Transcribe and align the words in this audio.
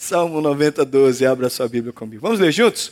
Salmo 0.00 0.40
90, 0.40 0.82
12. 0.82 1.26
Abra 1.26 1.50
sua 1.50 1.68
Bíblia 1.68 1.92
comigo. 1.92 2.22
Vamos 2.22 2.40
ler 2.40 2.50
juntos? 2.50 2.90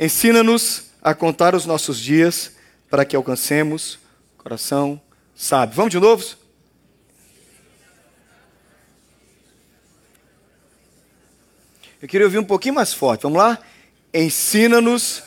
Ensina-nos 0.00 0.84
a 1.02 1.14
contar 1.14 1.54
os 1.54 1.66
nossos 1.66 2.00
dias 2.00 2.52
para 2.88 3.04
que 3.04 3.14
alcancemos 3.14 3.98
coração 4.38 4.98
sábio. 5.34 5.76
Vamos 5.76 5.90
de 5.90 6.00
novo? 6.00 6.24
Eu 12.00 12.08
queria 12.08 12.26
ouvir 12.26 12.38
um 12.38 12.44
pouquinho 12.44 12.76
mais 12.76 12.94
forte. 12.94 13.24
Vamos 13.24 13.36
lá? 13.36 13.58
Ensina-nos. 14.12 15.22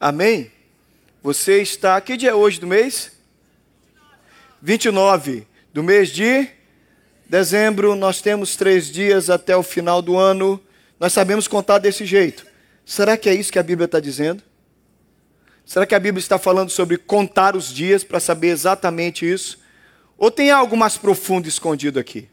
Amém? 0.00 0.50
Você 1.22 1.60
está. 1.60 2.00
Que 2.00 2.16
dia 2.16 2.30
é 2.30 2.34
hoje 2.34 2.58
do 2.58 2.66
mês? 2.66 3.21
29 4.62 5.44
do 5.74 5.82
mês 5.82 6.10
de 6.10 6.46
dezembro. 7.28 7.96
Nós 7.96 8.22
temos 8.22 8.54
três 8.54 8.86
dias 8.86 9.28
até 9.28 9.56
o 9.56 9.62
final 9.62 10.00
do 10.00 10.16
ano. 10.16 10.60
Nós 11.00 11.12
sabemos 11.12 11.48
contar 11.48 11.78
desse 11.78 12.06
jeito. 12.06 12.46
Será 12.86 13.16
que 13.16 13.28
é 13.28 13.34
isso 13.34 13.50
que 13.50 13.58
a 13.58 13.62
Bíblia 13.62 13.86
está 13.86 13.98
dizendo? 13.98 14.40
Será 15.66 15.84
que 15.84 15.96
a 15.96 15.98
Bíblia 15.98 16.20
está 16.20 16.38
falando 16.38 16.70
sobre 16.70 16.96
contar 16.96 17.56
os 17.56 17.74
dias 17.74 18.04
para 18.04 18.20
saber 18.20 18.48
exatamente 18.48 19.28
isso? 19.28 19.58
Ou 20.16 20.30
tem 20.30 20.52
algo 20.52 20.76
mais 20.76 20.96
profundo 20.96 21.48
escondido 21.48 21.98
aqui? 21.98 22.28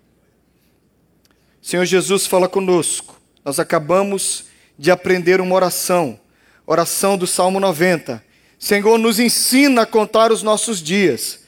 Senhor 1.59 1.85
Jesus 1.85 2.27
fala 2.27 2.47
conosco. 2.47 3.19
Nós 3.43 3.59
acabamos 3.59 4.45
de 4.77 4.91
aprender 4.91 5.41
uma 5.41 5.55
oração, 5.55 6.19
oração 6.65 7.17
do 7.17 7.25
Salmo 7.25 7.59
90. 7.59 8.23
Senhor, 8.59 8.99
nos 8.99 9.19
ensina 9.19 9.81
a 9.81 9.85
contar 9.87 10.31
os 10.31 10.43
nossos 10.43 10.81
dias, 10.81 11.38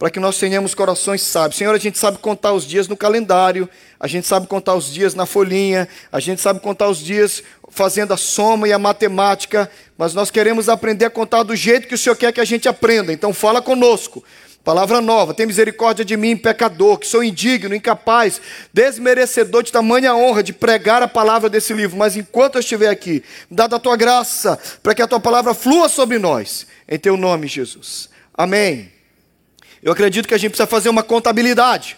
para 0.00 0.08
que 0.08 0.18
nós 0.18 0.38
tenhamos 0.38 0.74
corações 0.74 1.20
sábios. 1.20 1.58
Senhor, 1.58 1.74
a 1.74 1.78
gente 1.78 1.98
sabe 1.98 2.16
contar 2.16 2.54
os 2.54 2.64
dias 2.64 2.88
no 2.88 2.96
calendário, 2.96 3.68
a 4.00 4.06
gente 4.06 4.26
sabe 4.26 4.46
contar 4.46 4.74
os 4.74 4.90
dias 4.90 5.14
na 5.14 5.26
folhinha, 5.26 5.86
a 6.10 6.18
gente 6.18 6.40
sabe 6.40 6.58
contar 6.58 6.88
os 6.88 7.04
dias 7.04 7.42
fazendo 7.68 8.14
a 8.14 8.16
soma 8.16 8.66
e 8.66 8.72
a 8.72 8.78
matemática, 8.78 9.70
mas 9.98 10.14
nós 10.14 10.30
queremos 10.30 10.70
aprender 10.70 11.04
a 11.04 11.10
contar 11.10 11.42
do 11.42 11.54
jeito 11.54 11.86
que 11.86 11.94
o 11.94 11.98
Senhor 11.98 12.16
quer 12.16 12.32
que 12.32 12.40
a 12.40 12.46
gente 12.46 12.66
aprenda. 12.66 13.12
Então 13.12 13.34
fala 13.34 13.60
conosco. 13.60 14.24
Palavra 14.64 15.02
nova, 15.02 15.34
tem 15.34 15.44
misericórdia 15.44 16.02
de 16.02 16.16
mim, 16.16 16.34
pecador, 16.34 16.96
que 16.96 17.06
sou 17.06 17.22
indigno, 17.22 17.74
incapaz, 17.74 18.40
desmerecedor 18.72 19.62
de 19.62 19.70
tamanha 19.70 20.14
honra 20.14 20.42
de 20.42 20.54
pregar 20.54 21.02
a 21.02 21.08
palavra 21.08 21.50
desse 21.50 21.74
livro. 21.74 21.98
Mas 21.98 22.16
enquanto 22.16 22.54
eu 22.54 22.60
estiver 22.60 22.88
aqui, 22.88 23.22
dada 23.50 23.76
a 23.76 23.78
tua 23.78 23.96
graça, 23.98 24.58
para 24.82 24.94
que 24.94 25.02
a 25.02 25.06
tua 25.06 25.20
palavra 25.20 25.52
flua 25.52 25.90
sobre 25.90 26.18
nós, 26.18 26.66
em 26.88 26.98
teu 26.98 27.18
nome, 27.18 27.46
Jesus. 27.46 28.08
Amém. 28.32 28.99
Eu 29.82 29.92
acredito 29.92 30.28
que 30.28 30.34
a 30.34 30.38
gente 30.38 30.50
precisa 30.50 30.66
fazer 30.66 30.88
uma 30.88 31.02
contabilidade. 31.02 31.96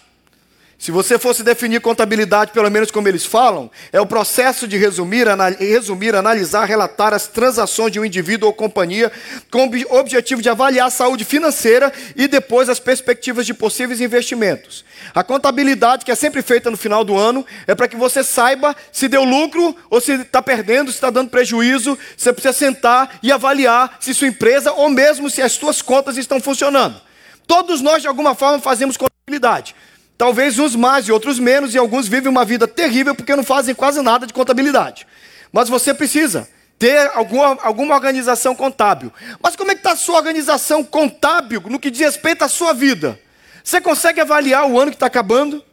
Se 0.83 0.91
você 0.91 1.17
fosse 1.17 1.43
definir 1.43 1.79
contabilidade, 1.79 2.51
pelo 2.51 2.69
menos 2.69 2.91
como 2.91 3.07
eles 3.07 3.25
falam, 3.25 3.71
é 3.91 4.01
o 4.01 4.05
processo 4.05 4.67
de 4.67 4.77
resumir, 4.77 5.27
resumir, 5.57 6.13
analisar, 6.13 6.65
relatar 6.65 7.13
as 7.13 7.25
transações 7.25 7.91
de 7.91 8.01
um 8.01 8.05
indivíduo 8.05 8.47
ou 8.47 8.53
companhia 8.53 9.09
com 9.49 9.65
o 9.65 9.97
objetivo 9.97 10.41
de 10.41 10.49
avaliar 10.49 10.87
a 10.87 10.91
saúde 10.91 11.23
financeira 11.23 11.91
e 12.17 12.27
depois 12.27 12.67
as 12.67 12.81
perspectivas 12.81 13.45
de 13.45 13.53
possíveis 13.53 14.01
investimentos. 14.01 14.83
A 15.15 15.23
contabilidade, 15.23 16.03
que 16.03 16.11
é 16.11 16.15
sempre 16.15 16.41
feita 16.41 16.69
no 16.69 16.75
final 16.75 17.05
do 17.05 17.17
ano, 17.17 17.45
é 17.65 17.73
para 17.73 17.87
que 17.87 17.95
você 17.95 18.21
saiba 18.21 18.75
se 18.91 19.07
deu 19.07 19.23
lucro 19.23 19.73
ou 19.89 20.01
se 20.01 20.13
está 20.13 20.41
perdendo, 20.41 20.91
se 20.91 20.97
está 20.97 21.09
dando 21.09 21.29
prejuízo. 21.29 21.97
Você 22.17 22.33
precisa 22.33 22.53
sentar 22.53 23.19
e 23.23 23.31
avaliar 23.31 23.97
se 24.01 24.13
sua 24.13 24.27
empresa 24.27 24.73
ou 24.73 24.89
mesmo 24.89 25.29
se 25.29 25.41
as 25.41 25.53
suas 25.53 25.81
contas 25.81 26.17
estão 26.17 26.41
funcionando. 26.41 26.99
Todos 27.47 27.81
nós, 27.81 28.01
de 28.01 28.07
alguma 28.07 28.35
forma, 28.35 28.59
fazemos 28.59 28.97
contabilidade. 28.97 29.75
Talvez 30.17 30.59
uns 30.59 30.75
mais 30.75 31.07
e 31.07 31.11
outros 31.11 31.39
menos, 31.39 31.73
e 31.73 31.77
alguns 31.77 32.07
vivem 32.07 32.29
uma 32.29 32.45
vida 32.45 32.67
terrível 32.67 33.15
porque 33.15 33.35
não 33.35 33.43
fazem 33.43 33.75
quase 33.75 34.01
nada 34.01 34.25
de 34.25 34.33
contabilidade. 34.33 35.07
Mas 35.51 35.69
você 35.69 35.93
precisa 35.93 36.47
ter 36.79 37.11
alguma, 37.13 37.57
alguma 37.61 37.95
organização 37.95 38.55
contábil. 38.55 39.11
Mas 39.41 39.55
como 39.55 39.71
é 39.71 39.73
que 39.75 39.79
está 39.79 39.91
a 39.93 39.95
sua 39.95 40.17
organização 40.17 40.83
contábil 40.83 41.61
no 41.69 41.79
que 41.79 41.89
diz 41.89 42.01
respeito 42.01 42.43
à 42.43 42.47
sua 42.47 42.73
vida? 42.73 43.19
Você 43.63 43.79
consegue 43.79 44.19
avaliar 44.19 44.69
o 44.69 44.79
ano 44.79 44.91
que 44.91 44.95
está 44.95 45.05
acabando? 45.05 45.63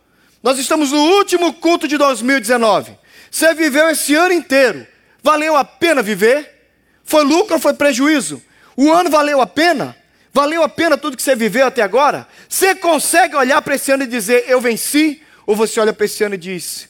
Nós 0.43 0.59
estamos 0.59 0.93
no 0.93 0.99
último 0.99 1.53
culto 1.53 1.89
de 1.89 1.99
2019. 1.99 2.97
Você 3.31 3.53
viveu 3.55 3.89
esse 3.91 4.15
ano 4.15 4.33
inteiro. 4.33 4.87
Valeu 5.23 5.57
a 5.57 5.65
pena 5.65 6.03
viver? 6.03 6.71
Foi 7.05 7.25
lucro 7.25 7.55
ou 7.55 7.61
foi 7.61 7.75
prejuízo? 7.75 8.43
O 8.77 8.91
ano 8.91 9.11
valeu 9.11 9.41
a 9.41 9.47
pena? 9.47 9.97
Valeu 10.33 10.63
a 10.63 10.69
pena 10.69 10.97
tudo 10.97 11.17
que 11.17 11.23
você 11.23 11.35
viveu 11.35 11.67
até 11.67 11.83
agora? 11.83 12.27
Você 12.49 12.75
consegue 12.75 13.35
olhar 13.35 13.61
para 13.63 13.75
esse 13.75 13.91
ano 13.91 14.05
e 14.05 14.07
dizer, 14.07 14.45
eu 14.49 14.61
venci? 14.61 15.23
Ou 15.47 15.57
você 15.57 15.81
olha 15.81 15.93
para 15.93 16.05
esse 16.05 16.23
ano 16.23 16.37
e 16.37 16.39
diz, 16.39 16.89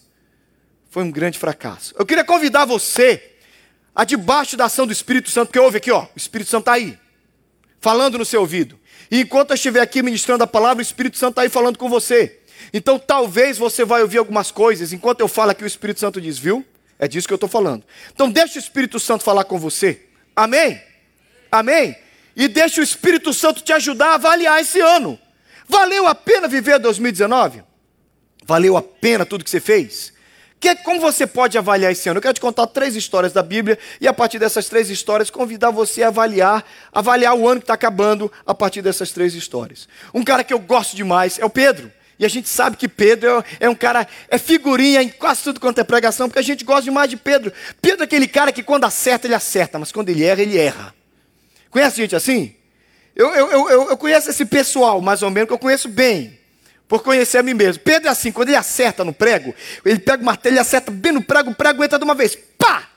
foi 0.90 1.02
um 1.02 1.10
grande 1.10 1.38
fracasso? 1.38 1.94
Eu 1.98 2.04
queria 2.04 2.24
convidar 2.24 2.66
você 2.66 3.32
a 3.94 4.04
debaixo 4.04 4.56
da 4.56 4.66
ação 4.66 4.86
do 4.86 4.92
Espírito 4.92 5.30
Santo, 5.30 5.48
porque 5.48 5.58
ouve 5.58 5.78
aqui, 5.78 5.90
ó, 5.90 6.02
o 6.02 6.08
Espírito 6.16 6.50
Santo 6.50 6.62
está 6.62 6.72
aí, 6.72 6.98
falando 7.80 8.18
no 8.18 8.24
seu 8.24 8.40
ouvido. 8.40 8.78
E 9.10 9.20
enquanto 9.20 9.50
eu 9.50 9.54
estiver 9.54 9.80
aqui 9.80 10.02
ministrando 10.02 10.44
a 10.44 10.46
palavra, 10.46 10.78
o 10.78 10.82
Espírito 10.82 11.16
Santo 11.16 11.30
está 11.30 11.42
aí 11.42 11.48
falando 11.48 11.78
com 11.78 11.88
você. 11.88 12.40
Então 12.74 12.98
talvez 12.98 13.56
você 13.56 13.84
vai 13.84 14.02
ouvir 14.02 14.18
algumas 14.18 14.50
coisas, 14.50 14.92
enquanto 14.92 15.20
eu 15.20 15.28
falo 15.28 15.50
aqui, 15.50 15.64
o 15.64 15.66
Espírito 15.66 16.00
Santo 16.00 16.20
diz, 16.20 16.38
viu? 16.38 16.64
É 16.98 17.08
disso 17.08 17.26
que 17.26 17.32
eu 17.32 17.36
estou 17.36 17.48
falando. 17.48 17.84
Então 18.12 18.30
deixa 18.30 18.56
o 18.56 18.58
Espírito 18.58 19.00
Santo 19.00 19.24
falar 19.24 19.44
com 19.44 19.58
você. 19.58 20.02
Amém? 20.36 20.80
Amém? 21.50 21.96
E 22.40 22.48
deixe 22.48 22.80
o 22.80 22.82
Espírito 22.82 23.34
Santo 23.34 23.60
te 23.60 23.70
ajudar 23.70 24.12
a 24.12 24.14
avaliar 24.14 24.62
esse 24.62 24.80
ano. 24.80 25.18
Valeu 25.68 26.06
a 26.06 26.14
pena 26.14 26.48
viver 26.48 26.78
2019? 26.78 27.62
Valeu 28.46 28.78
a 28.78 28.82
pena 28.82 29.26
tudo 29.26 29.44
que 29.44 29.50
você 29.50 29.60
fez? 29.60 30.14
Que, 30.58 30.74
como 30.76 31.00
você 31.00 31.26
pode 31.26 31.58
avaliar 31.58 31.92
esse 31.92 32.08
ano? 32.08 32.16
Eu 32.16 32.22
quero 32.22 32.32
te 32.32 32.40
contar 32.40 32.66
três 32.68 32.96
histórias 32.96 33.34
da 33.34 33.42
Bíblia 33.42 33.78
e 34.00 34.08
a 34.08 34.14
partir 34.14 34.38
dessas 34.38 34.70
três 34.70 34.88
histórias 34.88 35.28
convidar 35.28 35.70
você 35.70 36.02
a 36.02 36.08
avaliar, 36.08 36.64
avaliar 36.90 37.34
o 37.34 37.46
ano 37.46 37.60
que 37.60 37.64
está 37.64 37.74
acabando 37.74 38.32
a 38.46 38.54
partir 38.54 38.80
dessas 38.80 39.10
três 39.10 39.34
histórias. 39.34 39.86
Um 40.14 40.24
cara 40.24 40.42
que 40.42 40.54
eu 40.54 40.58
gosto 40.58 40.96
demais 40.96 41.38
é 41.38 41.44
o 41.44 41.50
Pedro. 41.50 41.92
E 42.18 42.24
a 42.24 42.28
gente 42.28 42.48
sabe 42.48 42.78
que 42.78 42.88
Pedro 42.88 43.44
é, 43.60 43.66
é 43.66 43.68
um 43.68 43.74
cara, 43.74 44.08
é 44.30 44.38
figurinha 44.38 45.02
em 45.02 45.10
quase 45.10 45.42
tudo 45.42 45.60
quanto 45.60 45.78
é 45.78 45.84
pregação, 45.84 46.26
porque 46.26 46.38
a 46.38 46.42
gente 46.42 46.64
gosta 46.64 46.84
demais 46.84 47.10
de 47.10 47.18
Pedro. 47.18 47.52
Pedro 47.82 48.00
é 48.00 48.04
aquele 48.04 48.26
cara 48.26 48.50
que 48.50 48.62
quando 48.62 48.84
acerta, 48.84 49.26
ele 49.26 49.34
acerta, 49.34 49.78
mas 49.78 49.92
quando 49.92 50.08
ele 50.08 50.24
erra, 50.24 50.40
ele 50.40 50.56
erra. 50.56 50.99
Conhece 51.70 51.96
gente 51.96 52.16
assim? 52.16 52.54
Eu, 53.14 53.34
eu, 53.34 53.70
eu, 53.70 53.90
eu 53.90 53.96
conheço 53.96 54.30
esse 54.30 54.44
pessoal, 54.44 55.00
mais 55.00 55.22
ou 55.22 55.30
menos, 55.30 55.48
que 55.48 55.54
eu 55.54 55.58
conheço 55.58 55.88
bem, 55.88 56.38
por 56.88 57.02
conhecer 57.02 57.38
a 57.38 57.42
mim 57.42 57.54
mesmo. 57.54 57.82
Pedro 57.82 58.08
é 58.08 58.10
assim, 58.10 58.32
quando 58.32 58.48
ele 58.48 58.56
acerta 58.56 59.04
no 59.04 59.12
prego, 59.12 59.54
ele 59.84 59.98
pega 59.98 60.22
o 60.22 60.26
martelo 60.26 60.56
e 60.56 60.58
acerta 60.58 60.90
bem 60.90 61.12
no 61.12 61.22
prego, 61.22 61.50
o 61.50 61.54
prego 61.54 61.84
entra 61.84 61.98
de 61.98 62.04
uma 62.04 62.14
vez, 62.14 62.36
pá! 62.58 62.88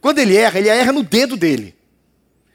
Quando 0.00 0.18
ele 0.18 0.36
erra, 0.36 0.58
ele 0.58 0.68
erra 0.68 0.92
no 0.92 1.02
dedo 1.02 1.36
dele. 1.36 1.74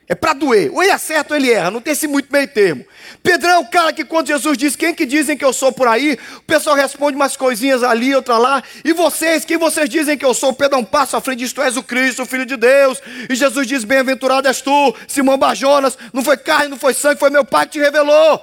É 0.10 0.16
para 0.16 0.32
doer. 0.32 0.72
Ou 0.74 0.82
ele 0.82 0.92
acerta 0.92 1.34
ou 1.34 1.40
ele 1.40 1.52
erra. 1.52 1.70
Não 1.70 1.82
tem 1.82 1.92
esse 1.92 2.08
muito 2.08 2.32
meio 2.32 2.48
termo. 2.48 2.86
Pedrão 3.22 3.52
é 3.52 3.58
o 3.60 3.66
cara 3.66 3.92
que 3.92 4.06
quando 4.06 4.28
Jesus 4.28 4.58
diz, 4.58 4.76
quem 4.76 4.96
que 4.96 5.06
dizem 5.06 5.36
que 5.36 5.44
eu 5.44 5.52
sou 5.52 5.70
por 5.70 5.86
aí? 5.86 6.18
O 6.38 6.42
pessoal 6.44 6.78
responde 6.78 7.18
umas 7.18 7.36
coisinhas 7.36 7.84
ali, 7.84 8.16
outra 8.16 8.38
lá. 8.38 8.64
E 8.86 8.94
vocês, 8.94 9.44
quem 9.44 9.58
vocês 9.58 9.90
dizem 9.90 10.18
que 10.18 10.24
eu 10.24 10.34
sou? 10.34 10.54
Pedro 10.54 10.78
é 10.78 10.80
um 10.80 10.86
passo 10.86 11.18
à 11.18 11.22
frente 11.22 11.40
diz, 11.40 11.52
tu 11.52 11.62
és 11.62 11.76
o 11.76 11.84
Cristo, 11.84 12.24
o 12.24 12.26
Filho 12.26 12.46
de 12.46 12.56
Deus. 12.56 13.02
E 13.30 13.36
Jesus 13.36 13.68
diz, 13.68 13.84
bem-aventurado 13.84 14.48
és 14.48 14.62
tu, 14.62 14.96
Simão 15.10 15.38
Barjonas. 15.38 15.98
Não 16.14 16.24
foi 16.24 16.38
carne, 16.38 16.70
não 16.70 16.78
foi 16.78 16.94
sangue, 16.94 17.20
foi 17.20 17.30
meu 17.30 17.44
pai 17.44 17.66
que 17.66 17.74
te 17.74 17.80
revelou. 17.80 18.42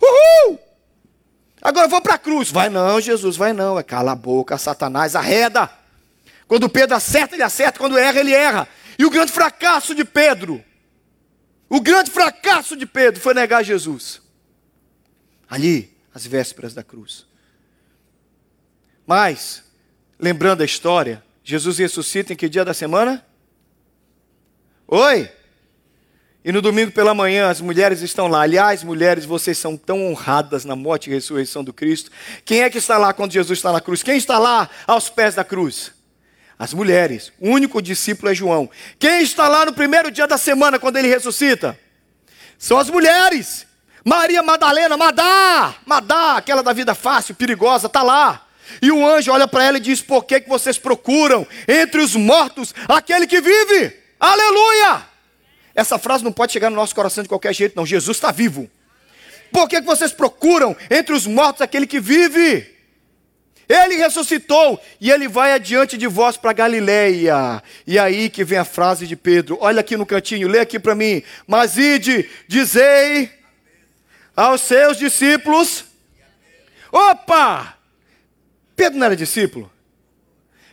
Uhul! 0.00 0.60
Agora 1.60 1.86
eu 1.86 1.90
vou 1.90 2.00
para 2.00 2.14
a 2.14 2.18
cruz. 2.18 2.52
Vai 2.52 2.68
não, 2.68 3.00
Jesus, 3.00 3.36
vai 3.36 3.52
não. 3.52 3.76
É 3.76 3.82
cala 3.82 4.12
a 4.12 4.16
boca, 4.16 4.56
Satanás, 4.56 5.16
arreda. 5.16 5.68
Quando 6.46 6.68
Pedro 6.68 6.94
acerta, 6.94 7.34
ele 7.34 7.42
acerta. 7.42 7.80
Quando 7.80 7.98
erra, 7.98 8.20
ele 8.20 8.32
erra. 8.32 8.68
E 8.96 9.04
o 9.04 9.10
grande 9.10 9.32
fracasso 9.32 9.92
de 9.92 10.04
Pedro 10.04 10.62
o 11.70 11.80
grande 11.80 12.10
fracasso 12.10 12.76
de 12.76 12.84
Pedro 12.84 13.20
foi 13.20 13.32
negar 13.32 13.62
Jesus. 13.62 14.20
Ali, 15.48 15.96
às 16.12 16.26
vésperas 16.26 16.74
da 16.74 16.82
cruz. 16.82 17.24
Mas, 19.06 19.62
lembrando 20.18 20.62
a 20.62 20.64
história, 20.64 21.22
Jesus 21.44 21.78
ressuscita 21.78 22.32
em 22.32 22.36
que 22.36 22.48
dia 22.48 22.64
da 22.64 22.74
semana? 22.74 23.24
Oi? 24.88 25.30
E 26.44 26.50
no 26.50 26.60
domingo 26.60 26.90
pela 26.90 27.14
manhã 27.14 27.48
as 27.48 27.60
mulheres 27.60 28.00
estão 28.02 28.26
lá. 28.26 28.40
Aliás, 28.40 28.82
mulheres, 28.82 29.24
vocês 29.24 29.56
são 29.56 29.76
tão 29.76 30.10
honradas 30.10 30.64
na 30.64 30.74
morte 30.74 31.08
e 31.08 31.12
ressurreição 31.12 31.62
do 31.62 31.72
Cristo. 31.72 32.10
Quem 32.44 32.62
é 32.62 32.70
que 32.70 32.78
está 32.78 32.98
lá 32.98 33.12
quando 33.12 33.32
Jesus 33.32 33.58
está 33.58 33.70
na 33.72 33.80
cruz? 33.80 34.02
Quem 34.02 34.16
está 34.16 34.38
lá 34.38 34.68
aos 34.86 35.08
pés 35.08 35.36
da 35.36 35.44
cruz? 35.44 35.92
As 36.60 36.74
mulheres. 36.74 37.32
O 37.40 37.48
único 37.48 37.80
discípulo 37.80 38.30
é 38.30 38.34
João. 38.34 38.68
Quem 38.98 39.22
está 39.22 39.48
lá 39.48 39.64
no 39.64 39.72
primeiro 39.72 40.10
dia 40.10 40.26
da 40.26 40.36
semana 40.36 40.78
quando 40.78 40.98
ele 40.98 41.08
ressuscita? 41.08 41.80
São 42.58 42.76
as 42.76 42.90
mulheres. 42.90 43.66
Maria 44.04 44.42
Madalena, 44.42 44.94
Madá, 44.94 45.76
Madá, 45.86 46.36
aquela 46.36 46.62
da 46.62 46.74
vida 46.74 46.94
fácil, 46.94 47.34
perigosa, 47.34 47.86
está 47.86 48.02
lá. 48.02 48.46
E 48.82 48.92
o 48.92 49.06
anjo 49.06 49.32
olha 49.32 49.48
para 49.48 49.64
ela 49.64 49.78
e 49.78 49.80
diz: 49.80 50.02
Por 50.02 50.24
que, 50.24 50.38
que 50.38 50.50
vocês 50.50 50.76
procuram 50.76 51.46
entre 51.66 51.98
os 51.98 52.14
mortos 52.14 52.74
aquele 52.86 53.26
que 53.26 53.40
vive? 53.40 53.96
Aleluia! 54.20 55.02
Essa 55.74 55.98
frase 55.98 56.22
não 56.22 56.30
pode 56.30 56.52
chegar 56.52 56.68
no 56.68 56.76
nosso 56.76 56.94
coração 56.94 57.22
de 57.22 57.28
qualquer 57.28 57.54
jeito, 57.54 57.74
não. 57.74 57.86
Jesus 57.86 58.18
está 58.18 58.30
vivo. 58.30 58.70
Por 59.50 59.66
que 59.66 59.80
vocês 59.80 60.12
procuram 60.12 60.76
entre 60.90 61.14
os 61.14 61.26
mortos 61.26 61.62
aquele 61.62 61.86
que 61.86 62.00
vive? 62.00 62.79
Ele 63.70 63.94
ressuscitou 63.94 64.82
e 65.00 65.12
ele 65.12 65.28
vai 65.28 65.52
adiante 65.52 65.96
de 65.96 66.08
vós 66.08 66.36
para 66.36 66.52
Galileia. 66.52 67.62
E 67.86 68.00
aí 68.00 68.28
que 68.28 68.42
vem 68.42 68.58
a 68.58 68.64
frase 68.64 69.06
de 69.06 69.14
Pedro. 69.14 69.56
Olha 69.60 69.78
aqui 69.78 69.96
no 69.96 70.04
cantinho, 70.04 70.48
lê 70.48 70.58
aqui 70.58 70.76
para 70.76 70.92
mim. 70.96 71.22
Mas 71.46 71.76
ide, 71.76 72.28
dizei 72.48 73.30
aos 74.34 74.62
seus 74.62 74.98
discípulos. 74.98 75.84
Opa! 76.90 77.78
Pedro 78.74 78.98
não 78.98 79.06
era 79.06 79.14
discípulo? 79.14 79.70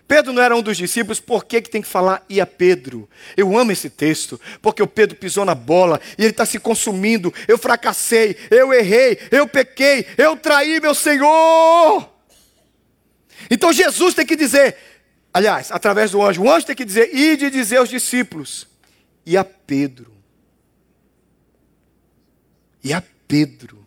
Pedro 0.07 0.33
não 0.33 0.41
era 0.41 0.55
um 0.55 0.63
dos 0.63 0.77
discípulos, 0.77 1.19
por 1.19 1.45
que, 1.45 1.61
que 1.61 1.69
tem 1.69 1.83
que 1.83 1.87
falar 1.87 2.25
e 2.27 2.41
a 2.41 2.47
Pedro? 2.47 3.07
Eu 3.35 3.55
amo 3.55 3.73
esse 3.73 3.91
texto, 3.91 4.41
porque 4.59 4.81
o 4.81 4.87
Pedro 4.87 5.17
pisou 5.17 5.45
na 5.45 5.53
bola 5.53 6.01
e 6.17 6.23
ele 6.23 6.31
está 6.31 6.47
se 6.47 6.57
consumindo. 6.57 7.31
Eu 7.47 7.59
fracassei, 7.59 8.35
eu 8.49 8.73
errei, 8.73 9.19
eu 9.29 9.47
pequei, 9.47 10.07
eu 10.17 10.35
traí 10.35 10.79
meu 10.79 10.95
Senhor. 10.95 12.16
Então 13.49 13.71
Jesus 13.71 14.13
tem 14.13 14.25
que 14.25 14.35
dizer, 14.35 14.75
aliás, 15.33 15.71
através 15.71 16.11
do 16.11 16.21
anjo, 16.21 16.43
o 16.43 16.51
anjo 16.51 16.65
tem 16.65 16.75
que 16.75 16.85
dizer, 16.85 17.13
ide 17.13 17.49
dizer 17.49 17.77
aos 17.77 17.89
discípulos, 17.89 18.67
e 19.25 19.35
a 19.37 19.43
Pedro. 19.43 20.13
E 22.83 22.93
a 22.93 23.03
Pedro. 23.27 23.85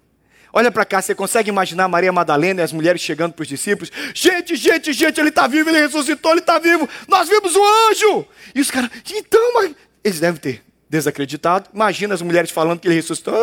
Olha 0.52 0.70
para 0.70 0.85
cá, 0.85 1.00
você 1.00 1.14
consegue 1.14 1.49
imaginar 1.49 1.88
Maria 1.88 2.12
Madalena 2.12 2.61
e 2.61 2.64
as 2.64 2.73
mulheres 2.73 3.00
chegando 3.00 3.32
para 3.32 3.43
os 3.43 3.49
discípulos? 3.49 3.91
Gente, 4.14 4.56
gente, 4.56 4.93
gente, 4.93 5.20
ele 5.20 5.29
está 5.29 5.47
vivo, 5.47 5.70
ele 5.70 5.79
ressuscitou, 5.79 6.32
ele 6.32 6.41
está 6.41 6.58
vivo. 6.58 6.88
Nós 7.06 7.29
vimos 7.29 7.55
o 7.55 7.62
anjo. 7.88 8.26
E 8.55 8.61
os 8.61 8.70
caras, 8.70 8.91
então, 9.14 9.55
mas... 9.55 9.75
eles 10.02 10.19
devem 10.19 10.41
ter 10.41 10.62
desacreditado. 10.88 11.70
Imagina 11.73 12.14
as 12.14 12.23
mulheres 12.23 12.50
falando 12.50 12.81
que 12.81 12.88
ele 12.88 12.97
ressuscitou. 12.97 13.35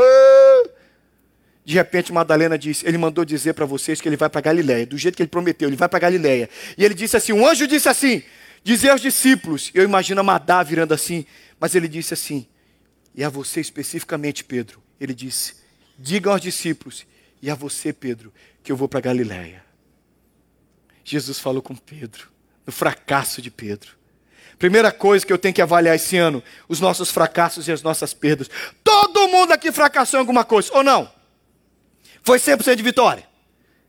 De 1.68 1.74
repente, 1.74 2.14
Madalena 2.14 2.58
disse: 2.58 2.88
Ele 2.88 2.98
mandou 2.98 3.26
dizer 3.26 3.54
para 3.54 3.66
vocês 3.66 4.00
que 4.00 4.08
ele 4.08 4.16
vai 4.16 4.30
para 4.30 4.40
Galiléia, 4.40 4.86
do 4.86 4.98
jeito 4.98 5.18
que 5.18 5.22
ele 5.22 5.28
prometeu, 5.28 5.68
ele 5.68 5.76
vai 5.76 5.90
para 5.90 6.00
Galiléia. 6.00 6.50
E 6.78 6.86
ele 6.86 6.94
disse 6.94 7.18
assim: 7.18 7.34
Um 7.34 7.46
anjo 7.46 7.68
disse 7.68 7.90
assim: 7.90 8.24
Dizer 8.64 8.92
aos 8.92 9.02
discípulos. 9.02 9.70
Eu 9.74 9.84
imagino 9.84 10.22
a 10.22 10.24
Madá 10.24 10.64
virando 10.64 10.94
assim, 10.94 11.26
mas 11.60 11.76
ele 11.76 11.90
disse 11.90 12.14
assim: 12.14 12.48
E 13.14 13.22
a 13.22 13.28
você 13.28 13.60
especificamente, 13.60 14.46
Pedro, 14.46 14.82
ele 14.98 15.14
disse: 15.14 15.56
Digam 16.00 16.32
aos 16.32 16.40
discípulos 16.40 17.06
e 17.42 17.52
a 17.52 17.56
você, 17.56 17.92
Pedro, 17.92 18.32
que 18.64 18.72
eu 18.72 18.78
vou 18.78 18.88
para 18.88 19.02
Galiléia. 19.02 19.62
Jesus 21.04 21.38
falou 21.38 21.62
com 21.62 21.76
Pedro, 21.76 22.30
no 22.66 22.72
fracasso 22.72 23.42
de 23.42 23.52
Pedro. 23.52 23.92
Primeira 24.58 24.90
coisa 24.90 25.26
que 25.26 25.34
eu 25.34 25.38
tenho 25.38 25.54
que 25.54 25.62
avaliar 25.62 25.98
esse 25.98 26.16
ano: 26.16 26.42
os 26.70 26.80
nossos 26.80 27.12
fracassos 27.12 27.68
e 27.68 27.74
as 27.74 27.82
nossas 27.82 28.14
perdas. 28.14 28.50
Todo 28.86 29.28
mundo 29.28 29.52
aqui 29.52 29.70
fracassou 29.70 30.18
em 30.18 30.22
alguma 30.22 30.46
coisa, 30.46 30.74
ou 30.74 30.82
não? 30.82 31.17
Foi 32.28 32.40
100% 32.40 32.76
de 32.76 32.84
vitória. 32.84 33.26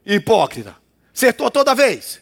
Hipócrita. 0.06 0.76
Acertou 1.12 1.50
toda 1.50 1.74
vez. 1.74 2.20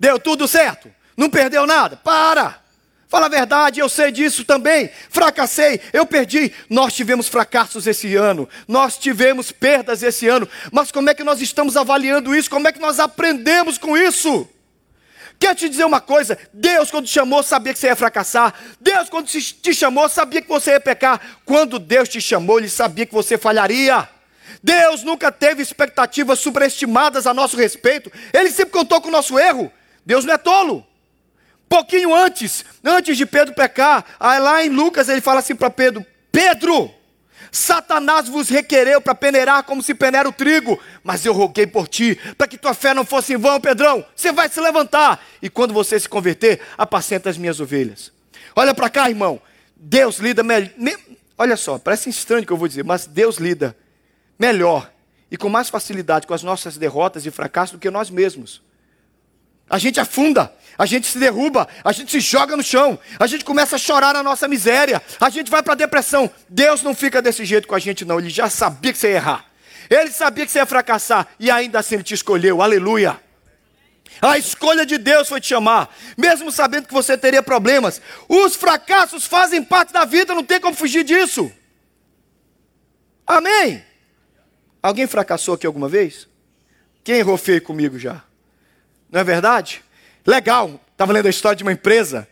Deu 0.00 0.18
tudo 0.18 0.48
certo. 0.48 0.90
Não 1.14 1.28
perdeu 1.28 1.66
nada. 1.66 1.94
Para! 1.94 2.58
Fala 3.06 3.26
a 3.26 3.28
verdade, 3.28 3.78
eu 3.78 3.86
sei 3.86 4.10
disso 4.10 4.46
também. 4.46 4.88
Fracassei, 5.10 5.78
eu 5.92 6.06
perdi. 6.06 6.54
Nós 6.70 6.94
tivemos 6.94 7.28
fracassos 7.28 7.86
esse 7.86 8.16
ano, 8.16 8.48
nós 8.66 8.96
tivemos 8.96 9.52
perdas 9.52 10.02
esse 10.02 10.26
ano. 10.26 10.48
Mas 10.72 10.90
como 10.90 11.10
é 11.10 11.14
que 11.14 11.22
nós 11.22 11.42
estamos 11.42 11.76
avaliando 11.76 12.34
isso? 12.34 12.48
Como 12.48 12.66
é 12.66 12.72
que 12.72 12.80
nós 12.80 12.98
aprendemos 12.98 13.76
com 13.76 13.94
isso? 13.94 14.48
Quer 15.38 15.54
te 15.54 15.68
dizer 15.68 15.84
uma 15.84 16.00
coisa? 16.00 16.38
Deus, 16.50 16.90
quando 16.90 17.04
te 17.04 17.12
chamou, 17.12 17.42
sabia 17.42 17.74
que 17.74 17.78
você 17.78 17.88
ia 17.88 17.96
fracassar. 17.96 18.54
Deus, 18.80 19.10
quando 19.10 19.26
te 19.26 19.74
chamou, 19.74 20.08
sabia 20.08 20.40
que 20.40 20.48
você 20.48 20.70
ia 20.70 20.80
pecar. 20.80 21.20
Quando 21.44 21.78
Deus 21.78 22.08
te 22.08 22.22
chamou, 22.22 22.58
Ele 22.58 22.70
sabia 22.70 23.04
que 23.04 23.12
você 23.12 23.36
falharia. 23.36 24.08
Deus 24.62 25.02
nunca 25.02 25.30
teve 25.30 25.62
expectativas 25.62 26.38
superestimadas 26.38 27.26
a 27.26 27.34
nosso 27.34 27.56
respeito. 27.56 28.10
Ele 28.32 28.50
sempre 28.50 28.72
contou 28.72 29.00
com 29.00 29.08
o 29.08 29.12
nosso 29.12 29.38
erro. 29.38 29.70
Deus 30.04 30.24
não 30.24 30.34
é 30.34 30.38
tolo. 30.38 30.86
Pouquinho 31.68 32.14
antes, 32.14 32.64
antes 32.82 33.16
de 33.16 33.26
Pedro 33.26 33.54
pecar, 33.54 34.04
lá 34.18 34.64
em 34.64 34.70
Lucas 34.70 35.08
ele 35.08 35.20
fala 35.20 35.40
assim 35.40 35.54
para 35.54 35.68
Pedro: 35.68 36.04
Pedro, 36.32 36.90
Satanás 37.52 38.26
vos 38.26 38.48
requereu 38.48 39.00
para 39.00 39.14
peneirar 39.14 39.62
como 39.64 39.82
se 39.82 39.94
peneira 39.94 40.28
o 40.28 40.32
trigo, 40.32 40.80
mas 41.04 41.24
eu 41.26 41.32
roguei 41.32 41.66
por 41.66 41.86
ti, 41.86 42.18
para 42.38 42.46
que 42.46 42.56
tua 42.56 42.72
fé 42.72 42.94
não 42.94 43.04
fosse 43.04 43.34
em 43.34 43.36
vão, 43.36 43.60
Pedrão. 43.60 44.04
Você 44.16 44.32
vai 44.32 44.48
se 44.48 44.60
levantar, 44.60 45.22
e 45.42 45.50
quando 45.50 45.74
você 45.74 46.00
se 46.00 46.08
converter, 46.08 46.60
apacenta 46.76 47.28
as 47.28 47.36
minhas 47.36 47.60
ovelhas. 47.60 48.12
Olha 48.56 48.74
para 48.74 48.88
cá, 48.88 49.08
irmão. 49.08 49.40
Deus 49.76 50.18
lida 50.18 50.42
melhor. 50.42 50.70
Olha 51.36 51.56
só, 51.56 51.78
parece 51.78 52.10
estranho 52.10 52.42
o 52.42 52.46
que 52.46 52.52
eu 52.52 52.56
vou 52.56 52.66
dizer, 52.66 52.84
mas 52.84 53.06
Deus 53.06 53.36
lida 53.36 53.76
melhor 54.38 54.90
e 55.30 55.36
com 55.36 55.48
mais 55.48 55.68
facilidade 55.68 56.26
com 56.26 56.34
as 56.34 56.42
nossas 56.42 56.76
derrotas 56.76 57.26
e 57.26 57.30
fracassos 57.30 57.72
do 57.72 57.78
que 57.78 57.90
nós 57.90 58.08
mesmos. 58.10 58.62
A 59.68 59.76
gente 59.76 60.00
afunda, 60.00 60.50
a 60.78 60.86
gente 60.86 61.06
se 61.06 61.18
derruba, 61.18 61.68
a 61.84 61.92
gente 61.92 62.10
se 62.10 62.20
joga 62.20 62.56
no 62.56 62.62
chão, 62.62 62.98
a 63.18 63.26
gente 63.26 63.44
começa 63.44 63.76
a 63.76 63.78
chorar 63.78 64.14
na 64.14 64.22
nossa 64.22 64.48
miséria, 64.48 65.02
a 65.20 65.28
gente 65.28 65.50
vai 65.50 65.62
para 65.62 65.74
a 65.74 65.76
depressão. 65.76 66.30
Deus 66.48 66.82
não 66.82 66.94
fica 66.94 67.20
desse 67.20 67.44
jeito 67.44 67.68
com 67.68 67.74
a 67.74 67.78
gente, 67.78 68.04
não. 68.04 68.18
Ele 68.18 68.30
já 68.30 68.48
sabia 68.48 68.92
que 68.92 68.98
você 68.98 69.10
ia 69.10 69.16
errar, 69.16 69.44
ele 69.90 70.10
sabia 70.10 70.46
que 70.46 70.52
você 70.52 70.58
ia 70.58 70.66
fracassar 70.66 71.28
e 71.38 71.50
ainda 71.50 71.78
assim 71.78 71.96
ele 71.96 72.04
te 72.04 72.14
escolheu. 72.14 72.62
Aleluia. 72.62 73.20
A 74.22 74.38
escolha 74.38 74.86
de 74.86 74.96
Deus 74.96 75.28
foi 75.28 75.40
te 75.40 75.48
chamar, 75.48 75.94
mesmo 76.16 76.50
sabendo 76.50 76.88
que 76.88 76.94
você 76.94 77.16
teria 77.16 77.42
problemas. 77.42 78.00
Os 78.26 78.56
fracassos 78.56 79.26
fazem 79.26 79.62
parte 79.62 79.92
da 79.92 80.04
vida, 80.06 80.34
não 80.34 80.42
tem 80.42 80.60
como 80.60 80.74
fugir 80.74 81.04
disso. 81.04 81.52
Amém? 83.26 83.84
Alguém 84.88 85.06
fracassou 85.06 85.52
aqui 85.52 85.66
alguma 85.66 85.86
vez? 85.86 86.26
Quem 87.04 87.16
errou 87.16 87.36
feio 87.36 87.60
comigo 87.60 87.98
já? 87.98 88.24
Não 89.10 89.20
é 89.20 89.24
verdade? 89.24 89.84
Legal, 90.26 90.80
estava 90.90 91.12
lendo 91.12 91.26
a 91.26 91.28
história 91.28 91.54
de 91.54 91.62
uma 91.62 91.72
empresa. 91.72 92.26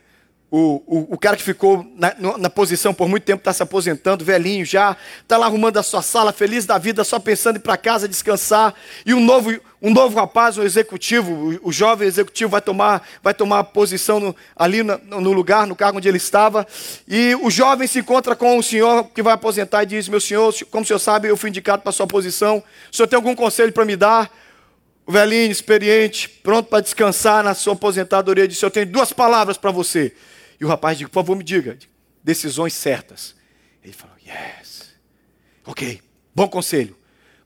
O, 0.59 0.83
o, 0.87 1.15
o 1.15 1.19
cara 1.19 1.37
que 1.37 1.43
ficou 1.43 1.87
na, 1.99 2.15
na 2.39 2.49
posição 2.49 2.95
por 2.95 3.07
muito 3.11 3.25
tempo 3.25 3.41
está 3.41 3.53
se 3.53 3.63
aposentando, 3.63 4.25
velhinho 4.25 4.65
já, 4.65 4.97
está 5.21 5.37
lá 5.37 5.45
arrumando 5.45 5.77
a 5.77 5.83
sua 5.83 6.01
sala, 6.01 6.33
feliz 6.33 6.65
da 6.65 6.79
vida, 6.79 7.05
só 7.05 7.19
pensando 7.19 7.57
em 7.57 7.59
ir 7.59 7.63
para 7.63 7.77
casa 7.77 8.09
descansar. 8.09 8.73
E 9.05 9.13
um 9.13 9.21
novo, 9.21 9.55
um 9.83 9.93
novo 9.93 10.17
rapaz, 10.17 10.57
um 10.57 10.63
executivo, 10.63 11.31
o, 11.31 11.69
o 11.69 11.71
jovem 11.71 12.09
executivo 12.09 12.53
vai 12.53 12.63
tomar, 12.63 13.07
vai 13.23 13.35
tomar 13.35 13.65
posição 13.65 14.19
no, 14.19 14.37
ali 14.57 14.83
no, 14.83 14.97
no, 14.97 15.31
lugar, 15.31 15.67
no 15.67 15.77
cargo 15.77 15.99
onde 15.99 16.09
ele 16.09 16.17
estava. 16.17 16.67
E 17.07 17.35
o 17.43 17.51
jovem 17.51 17.87
se 17.87 17.99
encontra 17.99 18.35
com 18.35 18.57
o 18.57 18.63
senhor 18.63 19.11
que 19.15 19.23
vai 19.23 19.35
aposentar 19.35 19.83
e 19.83 19.87
diz: 19.87 20.09
Meu 20.09 20.23
senhor, 20.23 20.55
como 20.71 20.85
o 20.85 20.87
senhor 20.87 20.99
sabe, 20.99 21.29
eu 21.29 21.37
fui 21.37 21.51
indicado 21.51 21.83
para 21.83 21.93
sua 21.93 22.07
posição. 22.07 22.65
O 22.91 22.97
senhor 22.97 23.07
tem 23.07 23.19
algum 23.19 23.35
conselho 23.35 23.75
para 23.75 23.85
me 23.85 23.95
dar? 23.95 24.35
O 25.05 25.13
velhinho, 25.13 25.53
experiente, 25.53 26.31
pronto 26.31 26.71
para 26.71 26.81
descansar 26.81 27.45
na 27.45 27.53
sua 27.53 27.75
aposentadoria, 27.75 28.49
disse: 28.49 28.65
Eu 28.65 28.71
tenho 28.71 28.87
duas 28.87 29.13
palavras 29.13 29.59
para 29.59 29.71
você. 29.71 30.15
E 30.61 30.65
o 30.65 30.69
rapaz 30.69 30.99
disse: 30.99 31.11
Por 31.11 31.15
favor, 31.15 31.37
me 31.37 31.45
diga, 31.45 31.79
decisões 32.23 32.75
certas. 32.75 33.35
Ele 33.83 33.93
falou: 33.93 34.17
Yes. 34.25 34.95
Ok, 35.65 36.01
bom 36.35 36.49
conselho. 36.49 36.97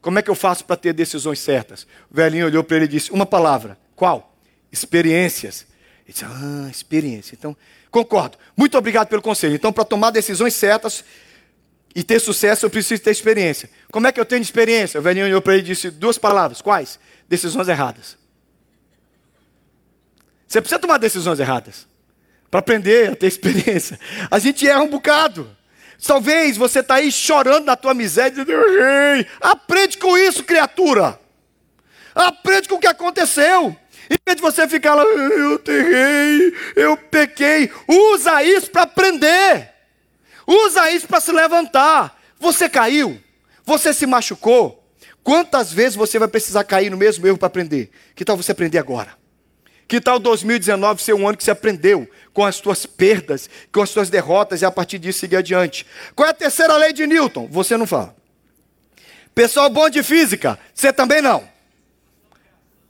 Como 0.00 0.18
é 0.18 0.22
que 0.22 0.30
eu 0.30 0.34
faço 0.34 0.64
para 0.64 0.76
ter 0.76 0.92
decisões 0.92 1.38
certas? 1.38 1.86
O 2.10 2.14
velhinho 2.14 2.46
olhou 2.46 2.64
para 2.64 2.76
ele 2.76 2.86
e 2.86 2.88
disse: 2.88 3.10
Uma 3.10 3.26
palavra. 3.26 3.78
Qual? 3.94 4.36
Experiências. 4.72 5.66
Ele 6.06 6.12
disse: 6.12 6.24
Ah, 6.24 6.68
experiência. 6.70 7.34
Então, 7.34 7.56
concordo. 7.90 8.38
Muito 8.56 8.76
obrigado 8.78 9.08
pelo 9.08 9.22
conselho. 9.22 9.54
Então, 9.54 9.72
para 9.72 9.84
tomar 9.84 10.10
decisões 10.10 10.54
certas 10.54 11.04
e 11.94 12.02
ter 12.02 12.20
sucesso, 12.20 12.64
eu 12.66 12.70
preciso 12.70 13.02
ter 13.02 13.10
experiência. 13.10 13.68
Como 13.90 14.06
é 14.06 14.12
que 14.12 14.20
eu 14.20 14.24
tenho 14.24 14.42
experiência? 14.42 15.00
O 15.00 15.02
velhinho 15.02 15.26
olhou 15.26 15.42
para 15.42 15.54
ele 15.54 15.62
e 15.62 15.66
disse: 15.66 15.90
Duas 15.90 16.16
palavras. 16.16 16.60
Quais? 16.60 16.98
decisões 17.30 17.68
erradas. 17.68 18.18
Você 20.48 20.60
precisa 20.60 20.80
tomar 20.80 20.98
decisões 20.98 21.38
erradas 21.38 21.86
para 22.50 22.60
aprender 22.60 23.12
a 23.12 23.16
ter 23.16 23.26
experiência. 23.26 23.98
A 24.30 24.38
gente 24.38 24.66
erra 24.66 24.82
um 24.82 24.88
bocado. 24.88 25.56
Talvez 26.04 26.56
você 26.56 26.80
está 26.80 26.94
aí 26.96 27.12
chorando 27.12 27.66
na 27.66 27.76
tua 27.76 27.94
miséria, 27.94 28.30
dizendo, 28.30 28.52
errei. 28.52 29.26
Aprende 29.40 29.98
com 29.98 30.16
isso, 30.16 30.42
criatura. 30.42 31.20
Aprende 32.14 32.68
com 32.68 32.76
o 32.76 32.80
que 32.80 32.86
aconteceu. 32.86 33.76
Em 34.10 34.16
vez 34.26 34.36
de 34.36 34.42
você 34.42 34.66
ficar 34.66 34.94
lá, 34.94 35.04
eu 35.04 35.62
errei, 35.68 36.54
eu 36.74 36.96
pequei. 36.96 37.70
Usa 37.86 38.42
isso 38.42 38.70
para 38.70 38.82
aprender. 38.82 39.70
Usa 40.46 40.90
isso 40.90 41.06
para 41.06 41.20
se 41.20 41.30
levantar. 41.30 42.18
Você 42.40 42.68
caiu, 42.68 43.20
você 43.64 43.92
se 43.92 44.06
machucou, 44.06 44.80
Quantas 45.22 45.72
vezes 45.72 45.96
você 45.96 46.18
vai 46.18 46.28
precisar 46.28 46.64
cair 46.64 46.90
no 46.90 46.96
mesmo 46.96 47.26
erro 47.26 47.38
para 47.38 47.46
aprender? 47.46 47.90
Que 48.14 48.24
tal 48.24 48.36
você 48.36 48.52
aprender 48.52 48.78
agora? 48.78 49.19
Que 49.90 50.00
tal 50.00 50.20
2019 50.20 51.02
ser 51.02 51.14
um 51.14 51.26
ano 51.26 51.36
que 51.36 51.42
você 51.42 51.50
aprendeu 51.50 52.08
com 52.32 52.44
as 52.44 52.54
suas 52.54 52.86
perdas, 52.86 53.50
com 53.72 53.82
as 53.82 53.90
suas 53.90 54.08
derrotas 54.08 54.62
e 54.62 54.64
a 54.64 54.70
partir 54.70 55.00
disso 55.00 55.18
seguir 55.18 55.34
adiante? 55.34 55.84
Qual 56.14 56.28
é 56.28 56.30
a 56.30 56.32
terceira 56.32 56.76
lei 56.76 56.92
de 56.92 57.08
Newton? 57.08 57.48
Você 57.50 57.76
não 57.76 57.88
fala. 57.88 58.14
Pessoal 59.34 59.68
bom 59.68 59.90
de 59.90 60.04
física, 60.04 60.56
você 60.72 60.92
também 60.92 61.20
não. 61.20 61.42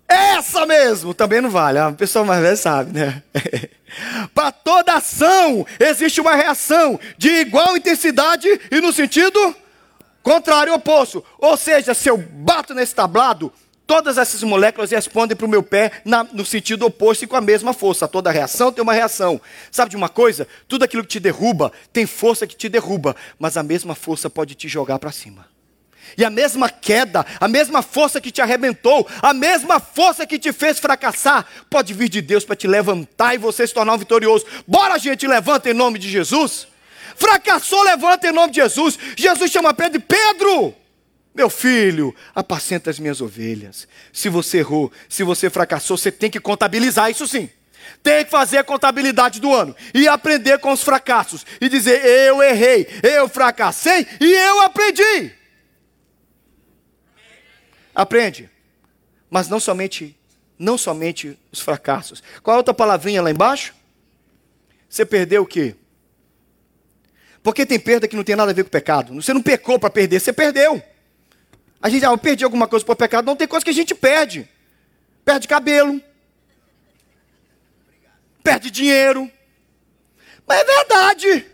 Essa 0.06 0.66
mesmo, 0.66 1.14
também 1.14 1.40
não 1.40 1.48
vale. 1.48 1.78
A 1.78 1.90
pessoa 1.90 2.22
mais 2.22 2.42
velha 2.42 2.56
sabe, 2.56 2.92
né? 2.92 3.22
Para 4.34 4.52
toda 4.52 4.92
ação 4.92 5.66
existe 5.78 6.20
uma 6.20 6.34
reação 6.34 7.00
de 7.16 7.30
igual 7.30 7.78
intensidade 7.78 8.46
e 8.70 8.78
no 8.78 8.92
sentido 8.92 9.56
Contrário, 10.22 10.74
oposto. 10.74 11.24
Ou 11.38 11.56
seja, 11.56 11.94
se 11.94 12.10
eu 12.10 12.18
bato 12.18 12.74
nesse 12.74 12.94
tablado, 12.94 13.50
todas 13.90 14.18
essas 14.18 14.40
moléculas 14.44 14.92
respondem 14.92 15.36
para 15.36 15.44
o 15.44 15.48
meu 15.48 15.64
pé 15.64 15.90
na, 16.04 16.22
no 16.22 16.46
sentido 16.46 16.86
oposto 16.86 17.24
e 17.24 17.26
com 17.26 17.34
a 17.34 17.40
mesma 17.40 17.72
força. 17.72 18.06
Toda 18.06 18.30
reação 18.30 18.70
tem 18.70 18.84
uma 18.84 18.92
reação. 18.92 19.40
Sabe 19.68 19.90
de 19.90 19.96
uma 19.96 20.08
coisa? 20.08 20.46
Tudo 20.68 20.84
aquilo 20.84 21.02
que 21.02 21.08
te 21.08 21.18
derruba 21.18 21.72
tem 21.92 22.06
força 22.06 22.46
que 22.46 22.54
te 22.54 22.68
derruba, 22.68 23.16
mas 23.36 23.56
a 23.56 23.64
mesma 23.64 23.96
força 23.96 24.30
pode 24.30 24.54
te 24.54 24.68
jogar 24.68 25.00
para 25.00 25.10
cima. 25.10 25.44
E 26.16 26.24
a 26.24 26.30
mesma 26.30 26.68
queda, 26.68 27.26
a 27.40 27.48
mesma 27.48 27.82
força 27.82 28.20
que 28.20 28.30
te 28.30 28.40
arrebentou, 28.40 29.08
a 29.20 29.34
mesma 29.34 29.80
força 29.80 30.24
que 30.24 30.38
te 30.38 30.52
fez 30.52 30.78
fracassar, 30.78 31.44
pode 31.68 31.92
vir 31.92 32.08
de 32.08 32.22
Deus 32.22 32.44
para 32.44 32.54
te 32.54 32.68
levantar 32.68 33.34
e 33.34 33.38
você 33.38 33.66
se 33.66 33.74
tornar 33.74 33.94
um 33.94 33.98
vitorioso. 33.98 34.46
Bora, 34.68 35.00
gente, 35.00 35.26
levanta 35.26 35.68
em 35.68 35.74
nome 35.74 35.98
de 35.98 36.08
Jesus. 36.08 36.68
Fracassou, 37.16 37.82
levanta 37.82 38.28
em 38.28 38.32
nome 38.32 38.52
de 38.52 38.60
Jesus. 38.60 38.96
Jesus 39.16 39.50
chama 39.50 39.74
Pedro 39.74 40.00
Pedro. 40.00 40.76
Meu 41.34 41.48
filho, 41.48 42.14
apacenta 42.34 42.90
as 42.90 42.98
minhas 42.98 43.20
ovelhas. 43.20 43.86
Se 44.12 44.28
você 44.28 44.58
errou, 44.58 44.90
se 45.08 45.22
você 45.22 45.48
fracassou, 45.48 45.96
você 45.96 46.10
tem 46.10 46.30
que 46.30 46.40
contabilizar 46.40 47.10
isso 47.10 47.26
sim. 47.26 47.48
Tem 48.02 48.24
que 48.24 48.30
fazer 48.30 48.58
a 48.58 48.64
contabilidade 48.64 49.40
do 49.40 49.54
ano 49.54 49.74
e 49.94 50.08
aprender 50.08 50.58
com 50.58 50.72
os 50.72 50.82
fracassos 50.82 51.46
e 51.60 51.68
dizer: 51.68 52.04
eu 52.04 52.42
errei, 52.42 52.86
eu 53.02 53.28
fracassei 53.28 54.06
e 54.20 54.32
eu 54.32 54.60
aprendi. 54.62 55.32
Aprende. 57.94 58.50
Mas 59.30 59.48
não 59.48 59.60
somente, 59.60 60.18
não 60.58 60.76
somente 60.76 61.38
os 61.52 61.60
fracassos. 61.60 62.22
Qual 62.42 62.54
a 62.54 62.58
outra 62.58 62.74
palavrinha 62.74 63.22
lá 63.22 63.30
embaixo? 63.30 63.74
Você 64.88 65.04
perdeu 65.06 65.42
o 65.42 65.46
quê? 65.46 65.76
Porque 67.42 67.64
tem 67.64 67.78
perda 67.78 68.08
que 68.08 68.16
não 68.16 68.24
tem 68.24 68.36
nada 68.36 68.50
a 68.50 68.54
ver 68.54 68.64
com 68.64 68.70
pecado. 68.70 69.14
Você 69.14 69.32
não 69.32 69.42
pecou 69.42 69.78
para 69.78 69.88
perder, 69.90 70.20
você 70.20 70.32
perdeu. 70.32 70.82
A 71.82 71.88
gente, 71.88 72.04
ah, 72.04 72.10
eu 72.10 72.18
perdi 72.18 72.44
alguma 72.44 72.68
coisa 72.68 72.84
por 72.84 72.94
pecado. 72.94 73.24
Não 73.24 73.36
tem 73.36 73.48
coisa 73.48 73.64
que 73.64 73.70
a 73.70 73.74
gente 73.74 73.94
perde. 73.94 74.48
Perde 75.24 75.48
cabelo. 75.48 76.00
Perde 78.42 78.70
dinheiro. 78.70 79.30
Mas 80.46 80.60
é 80.60 80.64
verdade. 80.64 81.46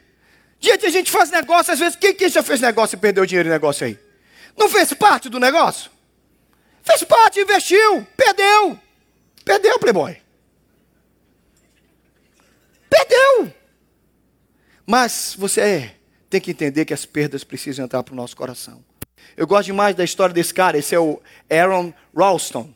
Gente, 0.58 0.86
a 0.86 0.90
gente 0.90 1.10
faz 1.10 1.30
negócio, 1.30 1.72
às 1.72 1.78
vezes, 1.78 1.96
quem, 1.96 2.14
quem 2.14 2.28
já 2.28 2.42
fez 2.42 2.60
negócio 2.60 2.96
e 2.96 2.98
perdeu 2.98 3.26
dinheiro 3.26 3.48
em 3.48 3.52
negócio 3.52 3.86
aí? 3.86 3.98
Não 4.56 4.68
fez 4.68 4.92
parte 4.94 5.28
do 5.28 5.38
negócio? 5.38 5.90
Fez 6.82 7.04
parte, 7.04 7.40
investiu, 7.40 8.06
perdeu. 8.16 8.78
Perdeu, 9.44 9.78
Playboy. 9.78 10.16
Perdeu. 12.88 13.52
Mas 14.86 15.34
você 15.38 15.60
é, 15.60 15.96
tem 16.30 16.40
que 16.40 16.50
entender 16.50 16.84
que 16.84 16.94
as 16.94 17.04
perdas 17.04 17.44
precisam 17.44 17.84
entrar 17.84 18.02
para 18.02 18.12
o 18.12 18.16
nosso 18.16 18.36
coração. 18.36 18.85
Eu 19.36 19.46
gosto 19.46 19.66
demais 19.66 19.94
da 19.94 20.04
história 20.04 20.34
desse 20.34 20.52
cara, 20.52 20.76
esse 20.76 20.94
é 20.94 20.98
o 20.98 21.20
Aaron 21.50 21.92
Ralston. 22.14 22.70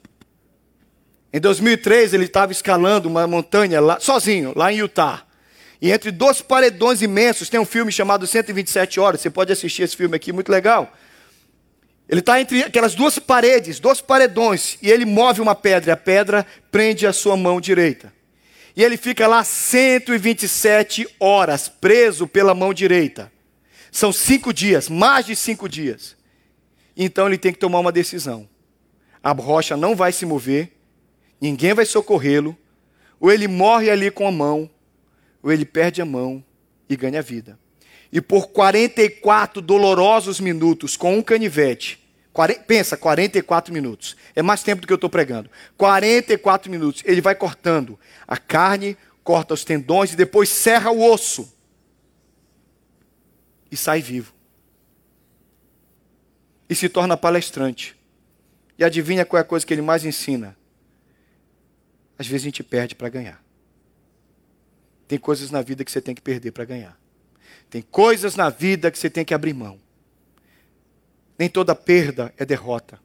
Em 1.32 1.40
2003 1.40 2.14
ele 2.14 2.24
estava 2.24 2.52
escalando 2.52 3.08
uma 3.08 3.26
montanha 3.26 3.80
lá, 3.80 4.00
sozinho, 4.00 4.52
lá 4.56 4.72
em 4.72 4.78
Utah. 4.78 5.24
E 5.80 5.90
entre 5.90 6.10
dois 6.10 6.42
paredões 6.42 7.00
imensos, 7.02 7.48
tem 7.48 7.58
um 7.58 7.64
filme 7.64 7.90
chamado 7.90 8.26
127 8.26 9.00
Horas, 9.00 9.20
você 9.20 9.30
pode 9.30 9.52
assistir 9.52 9.82
esse 9.82 9.96
filme 9.96 10.16
aqui, 10.16 10.32
muito 10.32 10.50
legal. 10.50 10.92
Ele 12.08 12.20
está 12.20 12.40
entre 12.40 12.64
aquelas 12.64 12.94
duas 12.94 13.18
paredes, 13.18 13.78
dois 13.78 14.00
paredões, 14.00 14.76
e 14.82 14.90
ele 14.90 15.06
move 15.06 15.40
uma 15.40 15.54
pedra, 15.54 15.90
e 15.90 15.92
a 15.92 15.96
pedra 15.96 16.44
prende 16.70 17.06
a 17.06 17.12
sua 17.12 17.36
mão 17.36 17.60
direita. 17.60 18.12
E 18.76 18.82
ele 18.82 18.96
fica 18.96 19.26
lá 19.26 19.44
127 19.44 21.06
horas, 21.20 21.68
preso 21.68 22.26
pela 22.26 22.52
mão 22.52 22.74
direita. 22.74 23.30
São 23.92 24.12
cinco 24.12 24.52
dias, 24.52 24.88
mais 24.88 25.26
de 25.26 25.36
cinco 25.36 25.68
dias. 25.68 26.16
Então 27.02 27.26
ele 27.26 27.38
tem 27.38 27.50
que 27.50 27.58
tomar 27.58 27.78
uma 27.78 27.90
decisão. 27.90 28.46
A 29.22 29.32
rocha 29.32 29.74
não 29.74 29.96
vai 29.96 30.12
se 30.12 30.26
mover, 30.26 30.70
ninguém 31.40 31.72
vai 31.72 31.86
socorrê-lo, 31.86 32.54
ou 33.18 33.32
ele 33.32 33.48
morre 33.48 33.88
ali 33.88 34.10
com 34.10 34.28
a 34.28 34.30
mão, 34.30 34.68
ou 35.42 35.50
ele 35.50 35.64
perde 35.64 36.02
a 36.02 36.04
mão 36.04 36.44
e 36.90 36.94
ganha 36.94 37.22
vida. 37.22 37.58
E 38.12 38.20
por 38.20 38.48
44 38.48 39.62
dolorosos 39.62 40.40
minutos, 40.40 40.94
com 40.94 41.16
um 41.16 41.22
canivete, 41.22 41.98
pensa, 42.66 42.98
44 42.98 43.72
minutos. 43.72 44.14
É 44.36 44.42
mais 44.42 44.62
tempo 44.62 44.82
do 44.82 44.86
que 44.86 44.92
eu 44.92 44.96
estou 44.96 45.08
pregando. 45.08 45.50
44 45.78 46.70
minutos. 46.70 47.02
Ele 47.06 47.22
vai 47.22 47.34
cortando 47.34 47.98
a 48.28 48.36
carne, 48.36 48.94
corta 49.24 49.54
os 49.54 49.64
tendões 49.64 50.12
e 50.12 50.16
depois 50.16 50.50
serra 50.50 50.90
o 50.90 51.02
osso. 51.02 51.50
E 53.70 53.76
sai 53.76 54.02
vivo. 54.02 54.34
E 56.70 56.74
se 56.76 56.88
torna 56.88 57.16
palestrante. 57.16 57.96
E 58.78 58.84
adivinha 58.84 59.26
qual 59.26 59.38
é 59.38 59.42
a 59.42 59.44
coisa 59.44 59.66
que 59.66 59.74
ele 59.74 59.82
mais 59.82 60.04
ensina? 60.04 60.56
Às 62.16 62.28
vezes 62.28 62.44
a 62.44 62.48
gente 62.48 62.62
perde 62.62 62.94
para 62.94 63.08
ganhar. 63.08 63.44
Tem 65.08 65.18
coisas 65.18 65.50
na 65.50 65.60
vida 65.60 65.84
que 65.84 65.90
você 65.90 66.00
tem 66.00 66.14
que 66.14 66.22
perder 66.22 66.52
para 66.52 66.64
ganhar. 66.64 66.96
Tem 67.68 67.82
coisas 67.82 68.36
na 68.36 68.48
vida 68.48 68.88
que 68.88 68.98
você 68.98 69.10
tem 69.10 69.24
que 69.24 69.34
abrir 69.34 69.52
mão. 69.52 69.80
Nem 71.36 71.48
toda 71.48 71.74
perda 71.74 72.32
é 72.36 72.44
derrota. 72.44 73.00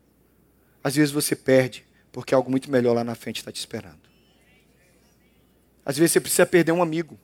Às 0.83 0.95
vezes 0.95 1.11
você 1.11 1.35
perde 1.35 1.83
porque 2.11 2.35
algo 2.35 2.51
muito 2.51 2.69
melhor 2.69 2.93
lá 2.93 3.03
na 3.03 3.15
frente 3.15 3.37
está 3.37 3.51
te 3.51 3.59
esperando. 3.59 3.99
Às 5.83 5.97
vezes 5.97 6.11
você 6.11 6.21
precisa 6.21 6.45
perder 6.45 6.71
um 6.71 6.83
amigo, 6.83 7.19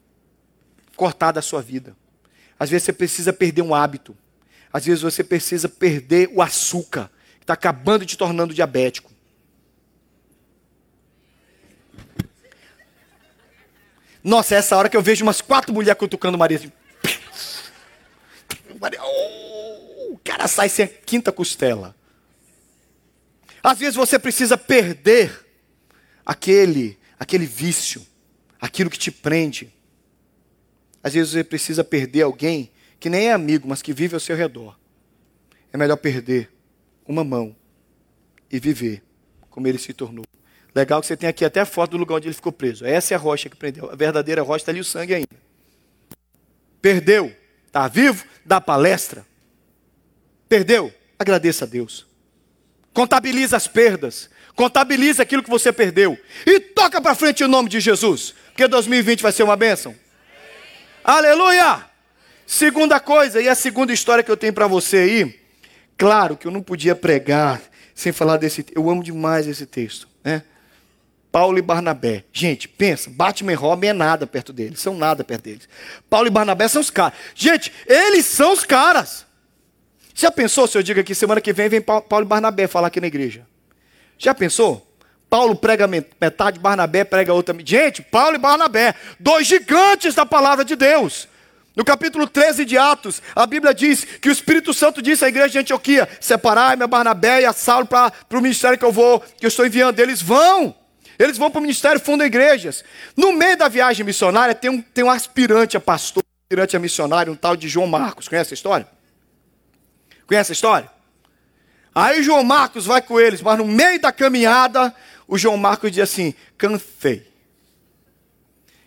cortar 0.95 1.31
da 1.31 1.41
sua 1.41 1.61
vida. 1.61 1.95
Às 2.59 2.69
vezes 2.69 2.85
você 2.85 2.93
precisa 2.93 3.31
perder 3.31 3.61
um 3.61 3.75
hábito. 3.75 4.17
Às 4.71 4.85
vezes 4.85 5.01
você 5.01 5.23
precisa 5.23 5.67
perder 5.67 6.29
o 6.33 6.41
açúcar, 6.41 7.11
que 7.37 7.43
está 7.43 7.53
acabando 7.53 8.05
te 8.05 8.17
tornando 8.17 8.53
diabético. 8.53 9.11
Nossa, 14.23 14.55
é 14.55 14.57
essa 14.59 14.77
hora 14.77 14.87
que 14.87 14.95
eu 14.95 15.01
vejo 15.01 15.23
umas 15.23 15.41
quatro 15.41 15.73
mulheres 15.73 15.99
cutucando 15.99 16.35
o 16.35 16.39
marido. 16.39 16.71
Maria, 18.79 18.99
oh! 19.03 19.31
cara 20.23 20.47
sai 20.47 20.69
sem 20.69 20.85
a 20.85 20.87
quinta 20.87 21.31
costela. 21.31 21.95
Às 23.63 23.77
vezes 23.77 23.95
você 23.95 24.17
precisa 24.17 24.57
perder 24.57 25.45
aquele, 26.25 26.97
aquele 27.19 27.45
vício, 27.45 28.05
aquilo 28.59 28.89
que 28.89 28.97
te 28.97 29.11
prende. 29.11 29.71
Às 31.03 31.13
vezes 31.13 31.31
você 31.31 31.43
precisa 31.43 31.83
perder 31.83 32.23
alguém 32.23 32.71
que 33.01 33.09
nem 33.09 33.29
é 33.29 33.33
amigo, 33.33 33.67
mas 33.67 33.81
que 33.81 33.91
vive 33.91 34.13
ao 34.13 34.19
seu 34.19 34.37
redor. 34.37 34.77
É 35.73 35.77
melhor 35.77 35.97
perder 35.97 36.51
uma 37.05 37.23
mão 37.23 37.55
e 38.49 38.59
viver 38.59 39.01
como 39.49 39.67
ele 39.67 39.79
se 39.79 39.91
tornou. 39.91 40.23
Legal 40.73 41.01
que 41.01 41.07
você 41.07 41.17
tem 41.17 41.27
aqui 41.27 41.43
até 41.43 41.61
a 41.61 41.65
foto 41.65 41.91
do 41.91 41.97
lugar 41.97 42.17
onde 42.17 42.27
ele 42.27 42.35
ficou 42.35 42.51
preso. 42.51 42.85
Essa 42.85 43.15
é 43.15 43.17
a 43.17 43.19
rocha 43.19 43.49
que 43.49 43.57
prendeu. 43.57 43.89
A 43.91 43.95
verdadeira 43.95 44.43
rocha 44.43 44.61
está 44.61 44.71
ali 44.71 44.79
o 44.79 44.85
sangue 44.85 45.15
ainda. 45.15 45.35
Perdeu. 46.79 47.35
Está 47.65 47.87
vivo? 47.87 48.23
Dá 48.45 48.61
palestra. 48.61 49.25
Perdeu? 50.47 50.93
Agradeça 51.17 51.65
a 51.65 51.67
Deus. 51.67 52.05
Contabiliza 52.93 53.57
as 53.57 53.67
perdas. 53.67 54.29
Contabiliza 54.55 55.23
aquilo 55.23 55.41
que 55.41 55.49
você 55.49 55.73
perdeu. 55.73 56.15
E 56.45 56.59
toca 56.59 57.01
para 57.01 57.15
frente 57.15 57.43
o 57.43 57.47
nome 57.47 57.67
de 57.67 57.79
Jesus. 57.79 58.35
Porque 58.49 58.67
2020 58.67 59.23
vai 59.23 59.31
ser 59.31 59.41
uma 59.41 59.55
bênção. 59.55 59.95
Aleluia! 61.03 61.90
Segunda 62.51 62.99
coisa, 62.99 63.41
e 63.41 63.47
a 63.47 63.55
segunda 63.55 63.93
história 63.93 64.21
que 64.21 64.29
eu 64.29 64.35
tenho 64.35 64.51
para 64.51 64.67
você 64.67 64.97
aí. 64.97 65.39
Claro 65.97 66.35
que 66.35 66.45
eu 66.45 66.51
não 66.51 66.61
podia 66.61 66.93
pregar 66.93 67.61
sem 67.95 68.11
falar 68.11 68.35
desse. 68.35 68.65
Eu 68.75 68.89
amo 68.89 69.01
demais 69.01 69.47
esse 69.47 69.65
texto. 69.65 70.05
Né? 70.21 70.43
Paulo 71.31 71.57
e 71.57 71.61
Barnabé. 71.61 72.25
Gente, 72.33 72.67
pensa, 72.67 73.09
Batman 73.09 73.53
e 73.53 73.55
Robin 73.55 73.87
é 73.87 73.93
nada 73.93 74.27
perto 74.27 74.51
deles, 74.51 74.81
são 74.81 74.97
nada 74.97 75.23
perto 75.23 75.43
deles. 75.43 75.69
Paulo 76.09 76.27
e 76.27 76.29
Barnabé 76.29 76.67
são 76.67 76.81
os 76.81 76.89
caras. 76.89 77.17
Gente, 77.33 77.71
eles 77.87 78.25
são 78.25 78.51
os 78.51 78.65
caras. 78.65 79.25
Já 80.13 80.29
pensou 80.29 80.67
se 80.67 80.77
eu 80.77 80.83
digo 80.83 80.99
aqui, 80.99 81.15
semana 81.15 81.39
que 81.39 81.53
vem 81.53 81.69
vem 81.69 81.79
Paulo 81.79 82.25
e 82.25 82.25
Barnabé 82.25 82.67
falar 82.67 82.87
aqui 82.87 82.99
na 82.99 83.07
igreja? 83.07 83.47
Já 84.17 84.35
pensou? 84.35 84.85
Paulo 85.29 85.55
prega 85.55 85.87
metade, 85.87 86.59
Barnabé 86.59 87.05
prega 87.05 87.33
outra. 87.33 87.55
Gente, 87.63 88.01
Paulo 88.01 88.35
e 88.35 88.39
Barnabé, 88.39 88.93
dois 89.17 89.47
gigantes 89.47 90.13
da 90.15 90.25
palavra 90.25 90.65
de 90.65 90.75
Deus. 90.75 91.30
No 91.75 91.85
capítulo 91.85 92.27
13 92.27 92.65
de 92.65 92.77
Atos, 92.77 93.21
a 93.33 93.45
Bíblia 93.45 93.73
diz 93.73 94.03
que 94.03 94.27
o 94.27 94.31
Espírito 94.31 94.73
Santo 94.73 95.01
disse 95.01 95.23
à 95.23 95.29
igreja 95.29 95.49
de 95.49 95.59
Antioquia: 95.59 96.07
separai-me 96.19 96.83
a 96.83 96.87
Barnabé 96.87 97.41
e 97.41 97.45
a 97.45 97.53
Saulo 97.53 97.87
para 97.87 98.11
o 98.29 98.41
ministério 98.41 98.77
que 98.77 98.83
eu 98.83 98.91
vou, 98.91 99.21
que 99.21 99.45
eu 99.45 99.47
estou 99.47 99.65
enviando. 99.65 99.97
Eles 99.99 100.21
vão, 100.21 100.75
eles 101.17 101.37
vão 101.37 101.49
para 101.49 101.59
o 101.59 101.61
ministério, 101.61 102.01
fundam 102.01 102.27
igrejas. 102.27 102.83
No 103.15 103.31
meio 103.31 103.55
da 103.55 103.69
viagem 103.69 104.05
missionária, 104.05 104.53
tem 104.53 104.69
um, 104.69 104.81
tem 104.81 105.03
um 105.03 105.09
aspirante 105.09 105.77
a 105.77 105.79
pastor, 105.79 106.23
aspirante 106.43 106.75
a 106.75 106.79
missionário, 106.79 107.31
um 107.31 107.37
tal 107.37 107.55
de 107.55 107.69
João 107.69 107.87
Marcos. 107.87 108.27
Conhece 108.27 108.53
a 108.53 108.55
história? 108.55 108.87
Conhece 110.27 110.51
a 110.51 110.53
história? 110.53 110.91
Aí 111.95 112.21
João 112.21 112.43
Marcos 112.43 112.85
vai 112.85 113.01
com 113.01 113.17
eles, 113.17 113.41
mas 113.41 113.57
no 113.57 113.65
meio 113.65 113.99
da 113.99 114.11
caminhada, 114.11 114.93
o 115.25 115.37
João 115.37 115.55
Marcos 115.55 115.89
diz 115.89 116.03
assim: 116.03 116.33
cansei. 116.57 117.31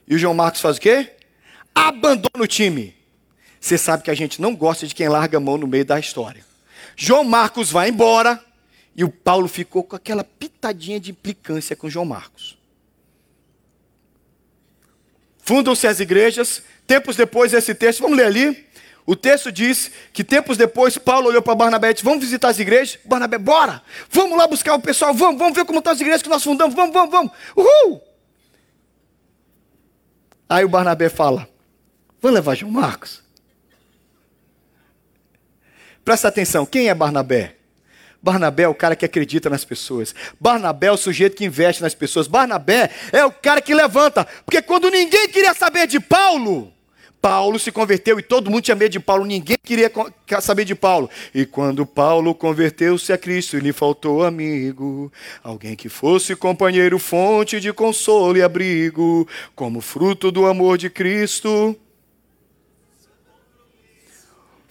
E 0.06 0.14
o 0.14 0.18
João 0.18 0.34
Marcos 0.34 0.60
faz 0.60 0.76
o 0.76 0.80
quê? 0.82 1.14
Abandona 1.74 2.44
o 2.44 2.46
time. 2.46 2.94
Você 3.60 3.78
sabe 3.78 4.02
que 4.02 4.10
a 4.10 4.14
gente 4.14 4.40
não 4.40 4.54
gosta 4.54 4.86
de 4.86 4.94
quem 4.94 5.08
larga 5.08 5.38
a 5.38 5.40
mão 5.40 5.56
no 5.56 5.66
meio 5.66 5.84
da 5.84 5.98
história. 5.98 6.44
João 6.96 7.24
Marcos 7.24 7.70
vai 7.70 7.88
embora 7.88 8.42
e 8.94 9.02
o 9.02 9.08
Paulo 9.10 9.48
ficou 9.48 9.82
com 9.82 9.96
aquela 9.96 10.22
pitadinha 10.22 11.00
de 11.00 11.10
implicância 11.10 11.74
com 11.74 11.90
João 11.90 12.04
Marcos. 12.04 12.56
Fundam-se 15.38 15.86
as 15.86 16.00
igrejas. 16.00 16.62
Tempos 16.86 17.16
depois, 17.16 17.52
esse 17.52 17.74
texto, 17.74 18.00
vamos 18.00 18.16
ler 18.16 18.26
ali. 18.26 18.66
O 19.06 19.14
texto 19.14 19.52
diz 19.52 19.90
que 20.12 20.24
tempos 20.24 20.56
depois 20.56 20.96
Paulo 20.96 21.28
olhou 21.28 21.42
para 21.42 21.54
Barnabé 21.54 21.90
e 21.90 21.94
disse: 21.94 22.04
Vamos 22.04 22.24
visitar 22.24 22.48
as 22.48 22.58
igrejas? 22.58 22.98
Barnabé, 23.04 23.36
bora! 23.36 23.82
Vamos 24.10 24.38
lá 24.38 24.46
buscar 24.46 24.74
o 24.74 24.80
pessoal, 24.80 25.12
vamos, 25.12 25.38
vamos 25.38 25.54
ver 25.54 25.66
como 25.66 25.78
estão 25.78 25.92
as 25.92 26.00
igrejas 26.00 26.22
que 26.22 26.28
nós 26.28 26.42
fundamos, 26.42 26.74
vamos, 26.74 26.94
vamos, 26.94 27.10
vamos! 27.10 27.32
Uhul! 27.54 28.00
Aí 30.48 30.64
o 30.64 30.68
Barnabé 30.68 31.10
fala: 31.10 31.46
Vamos 32.24 32.36
levar 32.36 32.54
João 32.54 32.72
Marcos? 32.72 33.22
Presta 36.02 36.28
atenção, 36.28 36.64
quem 36.64 36.88
é 36.88 36.94
Barnabé? 36.94 37.56
Barnabé 38.22 38.62
é 38.62 38.68
o 38.68 38.74
cara 38.74 38.96
que 38.96 39.04
acredita 39.04 39.50
nas 39.50 39.62
pessoas. 39.62 40.14
Barnabé 40.40 40.86
é 40.86 40.92
o 40.92 40.96
sujeito 40.96 41.36
que 41.36 41.44
investe 41.44 41.82
nas 41.82 41.94
pessoas. 41.94 42.26
Barnabé 42.26 42.90
é 43.12 43.26
o 43.26 43.30
cara 43.30 43.60
que 43.60 43.74
levanta. 43.74 44.26
Porque 44.42 44.62
quando 44.62 44.90
ninguém 44.90 45.28
queria 45.28 45.52
saber 45.52 45.86
de 45.86 46.00
Paulo, 46.00 46.72
Paulo 47.20 47.58
se 47.58 47.70
converteu 47.70 48.18
e 48.18 48.22
todo 48.22 48.50
mundo 48.50 48.62
tinha 48.62 48.74
medo 48.74 48.92
de 48.92 49.00
Paulo, 49.00 49.26
ninguém 49.26 49.58
queria 49.62 49.92
saber 50.40 50.64
de 50.64 50.74
Paulo. 50.74 51.10
E 51.34 51.44
quando 51.44 51.84
Paulo 51.84 52.34
converteu-se 52.34 53.12
a 53.12 53.18
Cristo, 53.18 53.58
lhe 53.58 53.70
faltou 53.70 54.24
amigo, 54.24 55.12
alguém 55.42 55.76
que 55.76 55.90
fosse 55.90 56.34
companheiro, 56.34 56.98
fonte 56.98 57.60
de 57.60 57.70
consolo 57.70 58.38
e 58.38 58.42
abrigo, 58.42 59.28
como 59.54 59.82
fruto 59.82 60.32
do 60.32 60.46
amor 60.46 60.78
de 60.78 60.88
Cristo. 60.88 61.78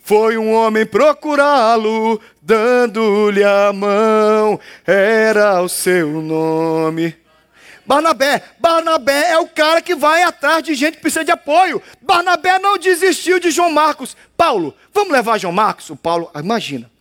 Foi 0.05 0.37
um 0.37 0.51
homem 0.51 0.85
procurá-lo, 0.85 2.19
dando-lhe 2.41 3.41
a 3.41 3.71
mão, 3.71 4.59
era 4.85 5.61
o 5.61 5.69
seu 5.69 6.21
nome. 6.21 7.15
Barnabé, 7.85 8.43
Barnabé 8.59 9.31
é 9.31 9.37
o 9.37 9.47
cara 9.47 9.81
que 9.81 9.95
vai 9.95 10.23
atrás 10.23 10.61
de 10.61 10.75
gente 10.75 10.95
que 10.95 11.01
precisa 11.01 11.23
de 11.23 11.31
apoio. 11.31 11.81
Barnabé 12.01 12.59
não 12.59 12.77
desistiu 12.77 13.39
de 13.39 13.49
João 13.49 13.71
Marcos. 13.71 14.17
Paulo, 14.35 14.75
vamos 14.93 15.13
levar 15.13 15.37
João 15.37 15.53
Marcos? 15.53 15.89
O 15.89 15.95
Paulo, 15.95 16.29
imagina. 16.35 16.91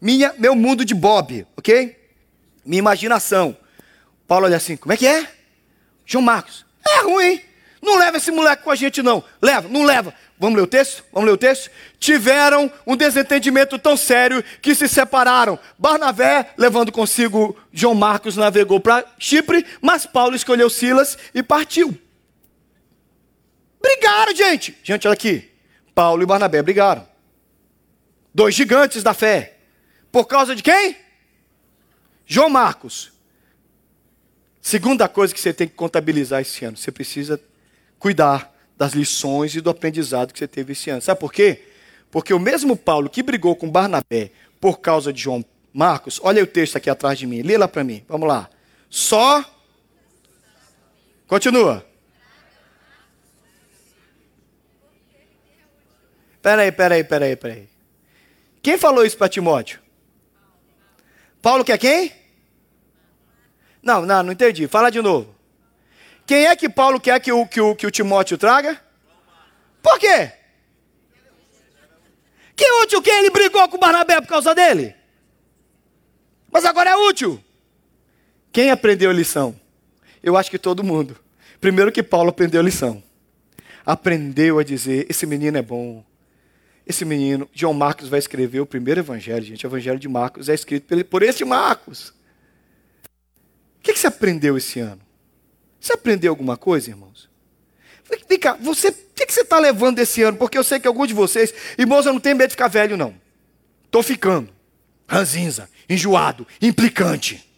Minha, 0.00 0.34
meu 0.38 0.56
mundo 0.56 0.82
de 0.82 0.94
Bob, 0.94 1.46
ok? 1.58 1.94
Minha 2.64 2.78
imaginação. 2.78 3.54
Paulo 4.26 4.46
olha 4.46 4.56
assim, 4.56 4.78
como 4.78 4.94
é 4.94 4.96
que 4.96 5.06
é? 5.06 5.28
João 6.06 6.22
Marcos, 6.22 6.64
é 6.88 7.02
ruim. 7.02 7.38
Não 7.82 7.98
leva 7.98 8.16
esse 8.16 8.30
moleque 8.30 8.62
com 8.62 8.70
a 8.70 8.74
gente 8.74 9.02
não. 9.02 9.22
Leva, 9.40 9.68
não 9.68 9.84
leva. 9.84 10.14
Vamos 10.38 10.56
ler 10.56 10.62
o 10.62 10.66
texto? 10.66 11.02
Vamos 11.12 11.28
ler 11.28 11.34
o 11.34 11.38
texto? 11.38 11.70
Tiveram 11.98 12.70
um 12.86 12.94
desentendimento 12.94 13.78
tão 13.78 13.96
sério 13.96 14.44
que 14.60 14.74
se 14.74 14.86
separaram. 14.86 15.58
Barnabé, 15.78 16.52
levando 16.58 16.92
consigo 16.92 17.56
João 17.72 17.94
Marcos, 17.94 18.36
navegou 18.36 18.78
para 18.78 19.04
Chipre, 19.18 19.64
mas 19.80 20.04
Paulo 20.04 20.36
escolheu 20.36 20.68
Silas 20.68 21.16
e 21.34 21.42
partiu. 21.42 21.98
Brigaram, 23.80 24.34
gente. 24.34 24.76
Gente, 24.82 25.06
olha 25.06 25.14
aqui. 25.14 25.50
Paulo 25.94 26.22
e 26.22 26.26
Barnabé 26.26 26.62
brigaram. 26.62 27.08
Dois 28.34 28.54
gigantes 28.54 29.02
da 29.02 29.14
fé. 29.14 29.56
Por 30.12 30.26
causa 30.26 30.54
de 30.54 30.62
quem? 30.62 30.96
João 32.26 32.50
Marcos. 32.50 33.12
Segunda 34.60 35.08
coisa 35.08 35.32
que 35.32 35.40
você 35.40 35.54
tem 35.54 35.66
que 35.66 35.74
contabilizar 35.74 36.42
esse 36.42 36.64
ano: 36.64 36.76
você 36.76 36.92
precisa 36.92 37.40
cuidar 37.98 38.52
das 38.76 38.92
lições 38.92 39.54
e 39.54 39.60
do 39.60 39.70
aprendizado 39.70 40.32
que 40.32 40.38
você 40.38 40.46
teve 40.46 40.72
esse 40.72 40.90
ano. 40.90 41.00
Sabe 41.00 41.18
por 41.18 41.32
quê? 41.32 41.64
Porque 42.10 42.34
o 42.34 42.38
mesmo 42.38 42.76
Paulo 42.76 43.08
que 43.08 43.22
brigou 43.22 43.56
com 43.56 43.70
Barnabé 43.70 44.30
por 44.60 44.80
causa 44.80 45.12
de 45.12 45.22
João 45.22 45.44
Marcos, 45.72 46.20
olha 46.22 46.42
o 46.42 46.46
texto 46.46 46.76
aqui 46.76 46.88
atrás 46.88 47.18
de 47.18 47.26
mim, 47.26 47.42
lê 47.42 47.58
lá 47.58 47.68
para 47.68 47.84
mim, 47.84 48.04
vamos 48.08 48.28
lá. 48.28 48.48
Só. 48.88 49.44
Continua. 51.26 51.84
Peraí, 56.40 56.70
peraí, 56.72 57.04
peraí, 57.04 57.36
peraí. 57.36 57.68
Quem 58.62 58.78
falou 58.78 59.04
isso 59.04 59.18
para 59.18 59.28
Timóteo? 59.28 59.80
Paulo 61.42 61.64
quer 61.64 61.78
quem? 61.78 62.12
Não, 63.82 64.06
não, 64.06 64.22
não 64.22 64.32
entendi. 64.32 64.66
Fala 64.66 64.90
de 64.90 65.00
novo. 65.02 65.35
Quem 66.26 66.46
é 66.46 66.56
que 66.56 66.68
Paulo 66.68 66.98
quer 67.00 67.20
que 67.20 67.30
o, 67.30 67.46
que 67.46 67.60
o, 67.60 67.76
que 67.76 67.86
o 67.86 67.90
Timóteo 67.90 68.36
traga? 68.36 68.80
Por 69.80 69.98
quê? 70.00 70.32
Que 72.56 72.68
útil 72.82 73.00
que 73.00 73.10
ele 73.10 73.30
brigou 73.30 73.68
com 73.68 73.78
Barnabé 73.78 74.20
por 74.20 74.28
causa 74.28 74.52
dele? 74.52 74.96
Mas 76.50 76.64
agora 76.64 76.90
é 76.90 76.96
útil. 76.96 77.42
Quem 78.50 78.70
aprendeu 78.70 79.10
a 79.10 79.12
lição? 79.12 79.54
Eu 80.22 80.36
acho 80.36 80.50
que 80.50 80.58
todo 80.58 80.82
mundo. 80.82 81.16
Primeiro 81.60 81.92
que 81.92 82.02
Paulo 82.02 82.30
aprendeu 82.30 82.60
a 82.60 82.64
lição. 82.64 83.02
Aprendeu 83.84 84.58
a 84.58 84.64
dizer: 84.64 85.06
esse 85.08 85.26
menino 85.26 85.56
é 85.58 85.62
bom. 85.62 86.04
Esse 86.84 87.04
menino, 87.04 87.48
João 87.52 87.74
Marcos 87.74 88.08
vai 88.08 88.18
escrever 88.18 88.60
o 88.60 88.66
primeiro 88.66 89.00
evangelho, 89.00 89.44
gente. 89.44 89.66
O 89.66 89.68
evangelho 89.68 89.98
de 89.98 90.08
Marcos 90.08 90.48
é 90.48 90.54
escrito 90.54 91.04
por 91.04 91.22
esse 91.22 91.44
Marcos. 91.44 92.08
O 93.78 93.82
que 93.82 93.94
você 93.94 94.06
aprendeu 94.06 94.56
esse 94.56 94.80
ano? 94.80 95.05
Você 95.86 95.92
aprendeu 95.92 96.32
alguma 96.32 96.56
coisa, 96.56 96.90
irmãos? 96.90 97.30
Vem 98.28 98.40
cá, 98.40 98.54
você, 98.54 98.88
o 98.88 98.92
que 99.14 99.32
você 99.32 99.42
está 99.42 99.56
levando 99.56 100.00
esse 100.00 100.20
ano? 100.20 100.36
Porque 100.36 100.58
eu 100.58 100.64
sei 100.64 100.80
que 100.80 100.88
alguns 100.88 101.06
de 101.06 101.14
vocês, 101.14 101.54
irmãos, 101.78 102.04
eu 102.04 102.12
não 102.12 102.18
tenho 102.18 102.34
medo 102.34 102.48
de 102.48 102.54
ficar 102.54 102.66
velho, 102.66 102.96
não. 102.96 103.14
Estou 103.84 104.02
ficando. 104.02 104.52
Ranzinza, 105.06 105.70
enjoado, 105.88 106.44
implicante. 106.60 107.48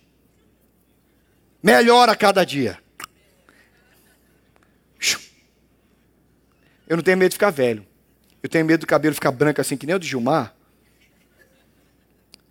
Melhora 1.63 2.13
a 2.13 2.17
cada 2.17 2.45
dia. 2.45 2.79
Eu 6.87 6.99
não 6.99 7.03
tenho 7.03 7.17
medo 7.17 7.31
de 7.31 7.37
ficar 7.37 7.51
velho. 7.51 7.87
Eu 8.43 8.49
tenho 8.51 8.67
medo 8.67 8.81
do 8.81 8.87
cabelo 8.87 9.15
ficar 9.15 9.33
branco 9.33 9.63
assim, 9.63 9.75
que 9.75 9.87
nem 9.87 9.97
o 9.97 9.99
de 9.99 10.07
Gilmar. 10.07 10.55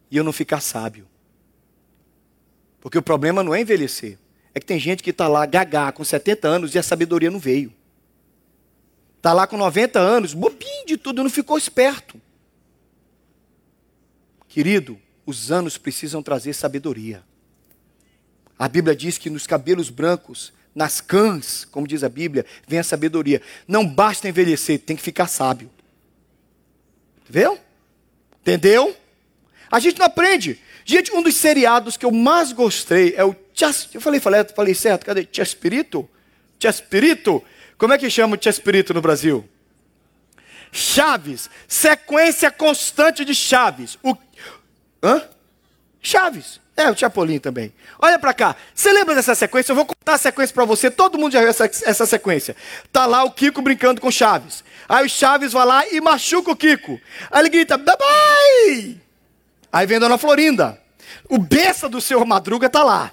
E 0.09 0.17
eu 0.17 0.23
não 0.23 0.33
ficar 0.33 0.59
sábio. 0.59 1.07
Porque 2.81 2.97
o 2.97 3.03
problema 3.03 3.43
não 3.43 3.53
é 3.53 3.61
envelhecer. 3.61 4.17
É 4.57 4.59
que 4.59 4.65
tem 4.65 4.79
gente 4.79 5.03
que 5.03 5.11
está 5.11 5.27
lá 5.27 5.45
gagá 5.45 5.91
com 5.91 6.03
70 6.03 6.47
anos 6.47 6.73
e 6.73 6.79
a 6.79 6.83
sabedoria 6.83 7.29
não 7.29 7.37
veio. 7.37 7.71
Está 9.17 9.31
lá 9.31 9.45
com 9.45 9.55
90 9.55 9.99
anos, 9.99 10.33
bobinho 10.33 10.83
de 10.87 10.97
tudo, 10.97 11.21
não 11.21 11.29
ficou 11.29 11.59
esperto. 11.59 12.19
Querido, 14.49 14.99
os 15.27 15.51
anos 15.51 15.77
precisam 15.77 16.23
trazer 16.23 16.53
sabedoria. 16.53 17.23
A 18.57 18.67
Bíblia 18.67 18.95
diz 18.95 19.19
que 19.19 19.29
nos 19.29 19.45
cabelos 19.45 19.91
brancos, 19.91 20.51
nas 20.73 20.99
cãs, 20.99 21.63
como 21.63 21.87
diz 21.87 22.03
a 22.03 22.09
Bíblia, 22.09 22.43
vem 22.67 22.79
a 22.79 22.83
sabedoria. 22.83 23.43
Não 23.67 23.87
basta 23.87 24.27
envelhecer, 24.27 24.79
tem 24.79 24.95
que 24.95 25.03
ficar 25.03 25.27
sábio. 25.27 25.69
Viu? 27.29 27.59
Entendeu? 28.41 28.97
A 29.69 29.79
gente 29.79 29.99
não 29.99 30.07
aprende. 30.07 30.59
Gente, 30.83 31.13
um 31.13 31.21
dos 31.21 31.35
seriados 31.35 31.95
que 31.95 32.07
eu 32.07 32.11
mais 32.11 32.51
gostei 32.51 33.13
é 33.15 33.23
o 33.23 33.35
eu 33.93 34.01
falei, 34.01 34.19
falei, 34.19 34.45
falei 34.55 34.73
certo, 34.75 35.05
cadê? 35.05 35.27
Chespirito? 35.31 36.09
Chespirito? 36.59 37.43
Como 37.77 37.93
é 37.93 37.97
que 37.97 38.09
chama 38.09 38.35
o 38.35 38.43
Chespirito 38.43 38.93
no 38.93 39.01
Brasil? 39.01 39.47
Chaves. 40.71 41.49
Sequência 41.67 42.51
constante 42.51 43.23
de 43.23 43.33
Chaves. 43.33 43.97
O... 44.03 44.15
Hã? 45.03 45.23
Chaves. 46.01 46.59
É, 46.75 46.91
o 46.91 46.95
Chapolin 46.95 47.39
também. 47.39 47.73
Olha 47.99 48.19
para 48.19 48.35
cá. 48.35 48.55
Você 48.73 48.93
lembra 48.93 49.15
dessa 49.15 49.33
sequência? 49.33 49.71
Eu 49.71 49.75
vou 49.75 49.85
contar 49.85 50.13
a 50.13 50.17
sequência 50.17 50.53
para 50.53 50.63
você. 50.63 50.91
Todo 50.91 51.17
mundo 51.17 51.33
já 51.33 51.39
viu 51.39 51.49
essa, 51.49 51.65
essa 51.65 52.05
sequência. 52.05 52.55
Tá 52.91 53.07
lá 53.07 53.23
o 53.23 53.31
Kiko 53.31 53.63
brincando 53.63 53.99
com 53.99 54.11
Chaves. 54.11 54.63
Aí 54.87 55.03
o 55.03 55.09
Chaves 55.09 55.53
vai 55.53 55.65
lá 55.65 55.87
e 55.87 55.99
machuca 55.99 56.51
o 56.51 56.55
Kiko. 56.55 57.01
Aí 57.31 57.41
ele 57.41 57.49
grita, 57.49 57.77
bye 57.77 59.01
Aí 59.73 59.87
vem 59.87 59.97
a 59.97 60.01
Dona 60.01 60.19
Florinda. 60.19 60.79
O 61.27 61.39
besta 61.39 61.89
do 61.89 61.99
seu 61.99 62.23
Madruga 62.23 62.69
tá 62.69 62.83
lá. 62.83 63.11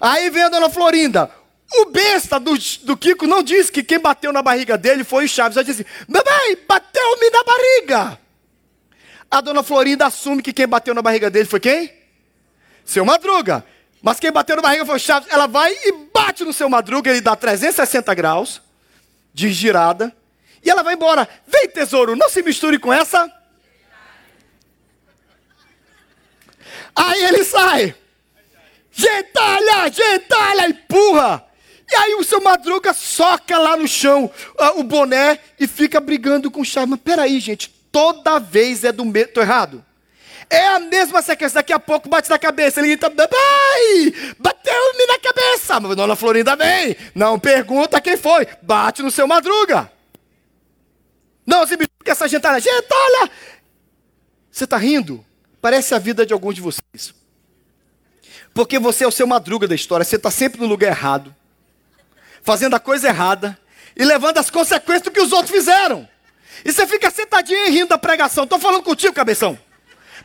Aí 0.00 0.30
vem 0.30 0.44
a 0.44 0.48
dona 0.48 0.70
Florinda. 0.70 1.30
O 1.72 1.86
besta 1.86 2.40
do, 2.40 2.54
do 2.82 2.96
Kiko 2.96 3.26
não 3.26 3.42
disse 3.42 3.70
que 3.70 3.82
quem 3.82 4.00
bateu 4.00 4.32
na 4.32 4.42
barriga 4.42 4.76
dele 4.76 5.04
foi 5.04 5.26
o 5.26 5.28
Chaves. 5.28 5.56
Ela 5.56 5.64
disse: 5.64 5.86
Mamãe, 6.08 6.58
bateu-me 6.66 7.30
na 7.30 7.44
barriga. 7.44 8.18
A 9.30 9.40
dona 9.40 9.62
Florinda 9.62 10.06
assume 10.06 10.42
que 10.42 10.52
quem 10.52 10.66
bateu 10.66 10.94
na 10.94 11.02
barriga 11.02 11.30
dele 11.30 11.44
foi 11.44 11.60
quem? 11.60 11.92
Seu 12.84 13.04
Madruga. 13.04 13.64
Mas 14.02 14.18
quem 14.18 14.32
bateu 14.32 14.56
na 14.56 14.62
barriga 14.62 14.84
foi 14.84 14.96
o 14.96 14.98
Chaves. 14.98 15.28
Ela 15.30 15.46
vai 15.46 15.72
e 15.72 15.92
bate 16.12 16.44
no 16.44 16.52
seu 16.52 16.68
Madruga, 16.68 17.10
ele 17.10 17.20
dá 17.20 17.36
360 17.36 18.12
graus 18.14 18.60
de 19.32 19.52
girada. 19.52 20.14
E 20.64 20.68
ela 20.68 20.82
vai 20.82 20.94
embora. 20.94 21.28
Vem, 21.46 21.68
tesouro, 21.68 22.16
não 22.16 22.28
se 22.28 22.42
misture 22.42 22.78
com 22.78 22.92
essa. 22.92 23.30
Aí 26.96 27.22
ele 27.24 27.44
sai. 27.44 27.94
Gentalha, 29.00 29.90
gentalha, 29.90 30.68
empurra. 30.68 31.46
E 31.90 31.94
aí 31.94 32.14
o 32.14 32.24
seu 32.24 32.40
Madruga 32.40 32.92
soca 32.92 33.58
lá 33.58 33.76
no 33.76 33.88
chão 33.88 34.30
uh, 34.60 34.78
o 34.78 34.84
boné 34.84 35.38
e 35.58 35.66
fica 35.66 35.98
brigando 35.98 36.50
com 36.50 36.60
o. 36.60 36.64
Mas 36.86 37.00
peraí, 37.00 37.40
gente, 37.40 37.68
toda 37.90 38.38
vez 38.38 38.84
é 38.84 38.92
do 38.92 39.04
mesmo. 39.04 39.28
Estou 39.28 39.42
errado? 39.42 39.84
É 40.48 40.66
a 40.66 40.78
mesma 40.78 41.22
sequência. 41.22 41.56
Daqui 41.56 41.72
a 41.72 41.78
pouco 41.78 42.08
bate 42.08 42.28
na 42.28 42.38
cabeça. 42.38 42.80
Ele 42.80 42.88
grita, 42.88 43.08
bateu-me 44.38 45.06
na 45.06 45.18
cabeça. 45.18 45.80
Mas 45.80 45.96
Dona 45.96 46.14
Florinda 46.14 46.54
vem. 46.54 46.96
Não 47.14 47.38
pergunta 47.38 48.00
quem 48.00 48.16
foi. 48.16 48.46
Bate 48.60 49.02
no 49.02 49.10
seu 49.10 49.26
madruga. 49.26 49.90
Não 51.46 51.66
se 51.66 51.76
que 51.76 52.10
essa 52.10 52.28
gentalha. 52.28 52.60
Gentalha! 52.60 53.30
Você 54.50 54.64
está 54.64 54.76
rindo? 54.76 55.24
Parece 55.60 55.94
a 55.94 55.98
vida 55.98 56.26
de 56.26 56.32
alguns 56.32 56.54
de 56.54 56.60
vocês. 56.60 57.14
Porque 58.60 58.78
você 58.78 59.04
é 59.04 59.08
o 59.08 59.10
seu 59.10 59.26
madruga 59.26 59.66
da 59.66 59.74
história. 59.74 60.04
Você 60.04 60.16
está 60.16 60.30
sempre 60.30 60.60
no 60.60 60.66
lugar 60.66 60.88
errado. 60.88 61.34
Fazendo 62.42 62.76
a 62.76 62.78
coisa 62.78 63.08
errada. 63.08 63.58
E 63.96 64.04
levando 64.04 64.36
as 64.36 64.50
consequências 64.50 65.04
do 65.04 65.10
que 65.10 65.18
os 65.18 65.32
outros 65.32 65.50
fizeram. 65.50 66.06
E 66.62 66.70
você 66.70 66.86
fica 66.86 67.10
sentadinho 67.10 67.68
e 67.68 67.70
rindo 67.70 67.88
da 67.88 67.96
pregação. 67.96 68.44
Estou 68.44 68.58
falando 68.58 68.82
contigo, 68.82 69.14
cabeção. 69.14 69.58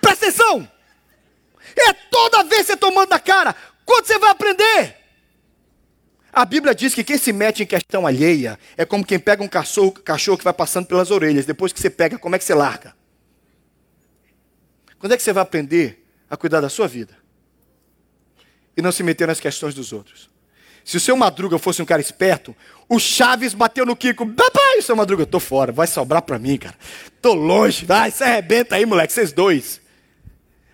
Presta 0.02 0.26
atenção. 0.26 0.70
É 1.78 1.94
toda 1.94 2.44
vez 2.44 2.68
você 2.68 2.76
tomando 2.76 3.14
a 3.14 3.20
cara. 3.20 3.56
Quando 3.86 4.06
você 4.06 4.20
vai 4.20 4.32
aprender? 4.32 4.98
A 6.34 6.44
Bíblia 6.44 6.76
diz 6.76 6.94
que 6.94 7.06
quem 7.06 7.18
se 7.18 7.32
mete 7.32 7.64
em 7.64 7.66
questão 7.66 8.06
alheia 8.06 8.60
é 8.76 8.84
como 8.84 9.06
quem 9.06 9.18
pega 9.18 9.42
um 9.42 9.48
cachorro, 9.48 9.94
cachorro 9.94 10.38
que 10.38 10.44
vai 10.44 10.52
passando 10.52 10.88
pelas 10.88 11.10
orelhas. 11.10 11.46
Depois 11.46 11.72
que 11.72 11.80
você 11.80 11.90
pega, 11.90 12.20
como 12.20 12.36
é 12.36 12.38
que 12.38 12.44
você 12.44 12.54
larga? 12.54 12.94
Quando 15.00 15.14
é 15.14 15.16
que 15.16 15.24
você 15.24 15.32
vai 15.32 15.44
aprender 15.44 16.06
a 16.30 16.36
cuidar 16.36 16.60
da 16.60 16.68
sua 16.68 16.86
vida? 16.86 17.24
E 18.76 18.82
não 18.82 18.92
se 18.92 19.04
meter 19.04 19.28
nas 19.28 19.40
questões 19.40 19.74
dos 19.74 19.94
outros. 19.94 20.30
Se 20.84 20.98
o 20.98 21.00
seu 21.00 21.18
Madruga 21.18 21.58
fosse 21.58 21.82
um 21.82 21.86
cara 21.86 22.00
esperto, 22.00 22.56
o 22.88 23.00
Chaves 23.00 23.56
bateu 23.56 23.86
no 23.86 23.96
Kiko. 23.96 24.28
Papai, 24.28 24.82
seu 24.84 24.96
Madruga, 24.96 25.26
tô 25.26 25.40
fora, 25.40 25.72
vai 25.72 25.88
sobrar 25.88 26.22
pra 26.22 26.38
mim, 26.38 26.58
cara. 26.58 26.76
Tô 27.22 27.34
longe, 27.34 27.86
vai, 27.86 28.12
se 28.12 28.24
arrebenta 28.24 28.76
aí, 28.76 28.86
moleque, 28.86 29.12
vocês 29.12 29.32
dois. 29.32 29.82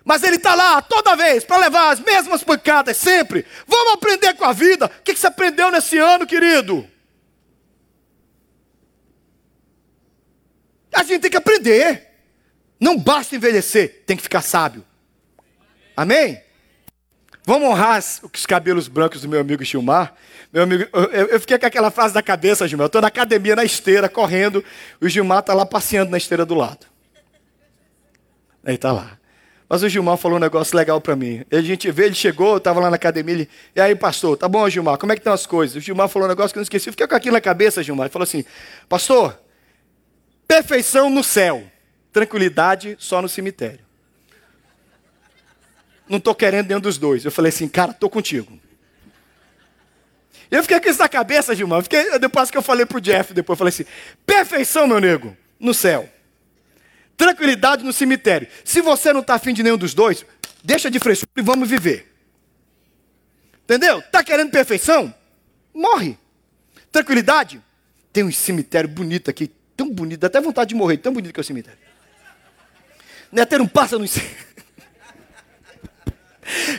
Mas 0.04 0.22
ele 0.22 0.36
está 0.36 0.54
lá 0.54 0.82
toda 0.82 1.16
vez 1.16 1.44
para 1.44 1.56
levar 1.56 1.92
as 1.92 2.00
mesmas 2.00 2.44
pancadas, 2.44 2.96
sempre. 2.96 3.46
Vamos 3.66 3.94
aprender 3.94 4.34
com 4.34 4.44
a 4.44 4.52
vida. 4.52 4.86
O 4.86 5.02
que 5.02 5.16
você 5.16 5.28
aprendeu 5.28 5.70
nesse 5.70 5.96
ano, 5.96 6.26
querido? 6.26 6.86
A 10.92 11.02
gente 11.04 11.22
tem 11.22 11.30
que 11.30 11.36
aprender. 11.36 12.08
Não 12.78 12.98
basta 12.98 13.34
envelhecer, 13.34 14.02
tem 14.04 14.16
que 14.16 14.22
ficar 14.22 14.42
sábio. 14.42 14.84
Amém? 15.96 16.42
Vamos 17.44 17.68
honrar 17.68 17.98
os 17.98 18.46
cabelos 18.46 18.86
brancos 18.86 19.20
do 19.20 19.28
meu 19.28 19.40
amigo 19.40 19.64
Gilmar. 19.64 20.14
Meu 20.52 20.62
amigo, 20.62 20.88
eu, 20.92 21.26
eu 21.26 21.40
fiquei 21.40 21.58
com 21.58 21.66
aquela 21.66 21.90
frase 21.90 22.14
da 22.14 22.22
cabeça, 22.22 22.68
Gilmar. 22.68 22.84
Eu 22.84 22.86
estou 22.86 23.00
na 23.00 23.08
academia, 23.08 23.56
na 23.56 23.64
esteira, 23.64 24.08
correndo. 24.08 24.64
O 25.00 25.08
Gilmar 25.08 25.40
está 25.40 25.52
lá 25.52 25.66
passeando 25.66 26.10
na 26.10 26.18
esteira 26.18 26.46
do 26.46 26.54
lado. 26.54 26.86
Ele 28.64 28.76
está 28.76 28.92
lá. 28.92 29.18
Mas 29.68 29.82
o 29.82 29.88
Gilmar 29.88 30.16
falou 30.18 30.36
um 30.36 30.40
negócio 30.40 30.76
legal 30.76 31.00
para 31.00 31.16
mim. 31.16 31.44
A 31.50 31.60
gente 31.60 31.90
vê, 31.90 32.04
ele 32.04 32.14
chegou, 32.14 32.52
eu 32.52 32.56
estava 32.58 32.78
lá 32.78 32.90
na 32.90 32.96
academia, 32.96 33.34
ele, 33.34 33.48
e 33.74 33.80
aí, 33.80 33.96
pastor, 33.96 34.36
tá 34.36 34.46
bom, 34.46 34.68
Gilmar, 34.68 34.98
como 34.98 35.10
é 35.12 35.16
que 35.16 35.20
estão 35.20 35.32
as 35.32 35.46
coisas? 35.46 35.76
O 35.76 35.80
Gilmar 35.80 36.08
falou 36.08 36.28
um 36.28 36.30
negócio 36.30 36.52
que 36.52 36.58
eu 36.58 36.60
não 36.60 36.64
esqueci. 36.64 36.90
Eu 36.90 36.92
fiquei 36.92 37.08
com 37.08 37.16
aquilo 37.16 37.32
na 37.32 37.40
cabeça, 37.40 37.82
Gilmar. 37.82 38.04
Ele 38.04 38.12
falou 38.12 38.24
assim, 38.24 38.44
pastor, 38.88 39.36
perfeição 40.46 41.10
no 41.10 41.24
céu, 41.24 41.64
tranquilidade 42.12 42.96
só 43.00 43.20
no 43.20 43.28
cemitério 43.28 43.91
não 46.08 46.18
estou 46.18 46.34
querendo 46.34 46.68
nenhum 46.68 46.80
dos 46.80 46.98
dois. 46.98 47.24
Eu 47.24 47.30
falei 47.30 47.50
assim, 47.50 47.68
cara, 47.68 47.92
estou 47.92 48.10
contigo. 48.10 48.58
Eu 50.50 50.62
fiquei 50.62 50.78
com 50.78 50.88
isso 50.90 50.98
na 50.98 51.08
cabeça, 51.08 51.54
Gilmar. 51.54 51.82
Fiquei, 51.82 52.18
depois 52.18 52.50
que 52.50 52.58
eu 52.58 52.62
falei 52.62 52.84
pro 52.84 53.00
Jeff, 53.00 53.32
depois 53.32 53.56
eu 53.56 53.58
falei 53.58 53.70
assim: 53.70 53.86
perfeição, 54.26 54.86
meu 54.86 55.00
nego, 55.00 55.34
no 55.58 55.72
céu. 55.72 56.06
Tranquilidade 57.16 57.82
no 57.82 57.92
cemitério. 57.92 58.46
Se 58.62 58.82
você 58.82 59.14
não 59.14 59.20
está 59.20 59.34
afim 59.34 59.54
de 59.54 59.62
nenhum 59.62 59.78
dos 59.78 59.94
dois, 59.94 60.26
deixa 60.62 60.90
de 60.90 60.98
frescura 60.98 61.30
e 61.38 61.42
vamos 61.42 61.70
viver. 61.70 62.12
Entendeu? 63.64 64.00
Está 64.00 64.22
querendo 64.22 64.50
perfeição? 64.50 65.14
Morre. 65.72 66.18
Tranquilidade? 66.90 67.62
Tem 68.12 68.22
um 68.22 68.30
cemitério 68.30 68.90
bonito 68.90 69.30
aqui, 69.30 69.50
tão 69.74 69.88
bonito, 69.88 70.20
dá 70.20 70.26
até 70.26 70.38
vontade 70.38 70.68
de 70.68 70.74
morrer, 70.74 70.98
tão 70.98 71.14
bonito 71.14 71.32
que 71.32 71.40
é 71.40 71.42
o 71.42 71.44
cemitério. 71.44 71.78
Não 73.32 73.42
é 73.42 73.46
ter 73.46 73.58
um 73.62 73.66
pássaro 73.66 74.02
no 74.02 74.08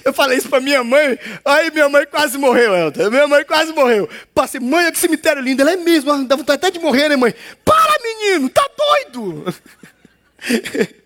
Eu 0.03 0.13
falei 0.13 0.37
isso 0.37 0.49
pra 0.49 0.59
minha 0.59 0.83
mãe, 0.83 1.17
aí 1.43 1.71
minha 1.71 1.89
mãe 1.89 2.05
quase 2.05 2.37
morreu, 2.37 2.75
Elton. 2.75 3.09
Minha 3.09 3.27
mãe 3.27 3.43
quase 3.45 3.71
morreu. 3.73 4.09
Passei, 4.33 4.59
mãe, 4.59 4.91
que 4.91 4.99
cemitério 4.99 5.41
lindo. 5.41 5.61
Ela 5.61 5.73
é 5.73 5.75
mesmo, 5.75 6.25
dá 6.25 6.35
vontade 6.35 6.57
até 6.57 6.71
de 6.71 6.79
morrer, 6.79 7.09
né, 7.09 7.15
mãe? 7.15 7.33
Para, 7.63 7.97
menino, 8.03 8.49
tá 8.49 8.67
doido? 8.77 9.55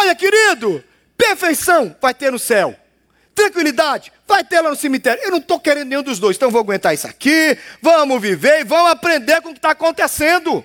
Olha, 0.00 0.14
querido, 0.14 0.82
perfeição 1.16 1.94
vai 2.00 2.14
ter 2.14 2.32
no 2.32 2.38
céu. 2.38 2.74
Tranquilidade, 3.34 4.12
vai 4.28 4.44
ter 4.44 4.60
lá 4.60 4.70
no 4.70 4.76
cemitério. 4.76 5.22
Eu 5.22 5.30
não 5.32 5.38
estou 5.38 5.58
querendo 5.58 5.88
nenhum 5.88 6.02
dos 6.02 6.18
dois, 6.18 6.36
então 6.36 6.50
vou 6.50 6.60
aguentar 6.60 6.94
isso 6.94 7.06
aqui, 7.06 7.58
vamos 7.82 8.20
viver 8.22 8.60
e 8.60 8.64
vamos 8.64 8.92
aprender 8.92 9.40
com 9.40 9.48
o 9.48 9.52
que 9.52 9.58
está 9.58 9.70
acontecendo. 9.70 10.64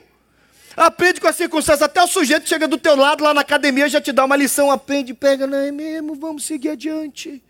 Aprende 0.79 1.19
com 1.19 1.27
as 1.27 1.35
circunstâncias. 1.35 1.81
Até 1.81 2.01
o 2.01 2.07
sujeito 2.07 2.47
chega 2.47 2.65
do 2.65 2.77
teu 2.77 2.95
lado 2.95 3.21
lá 3.21 3.33
na 3.33 3.41
academia 3.41 3.89
já 3.89 3.99
te 3.99 4.13
dá 4.13 4.23
uma 4.23 4.37
lição. 4.37 4.71
Aprende, 4.71 5.13
pega, 5.13 5.45
não 5.45 5.57
é 5.57 5.73
mesmo? 5.73 6.15
Vamos 6.15 6.45
seguir 6.45 6.69
adiante. 6.69 7.43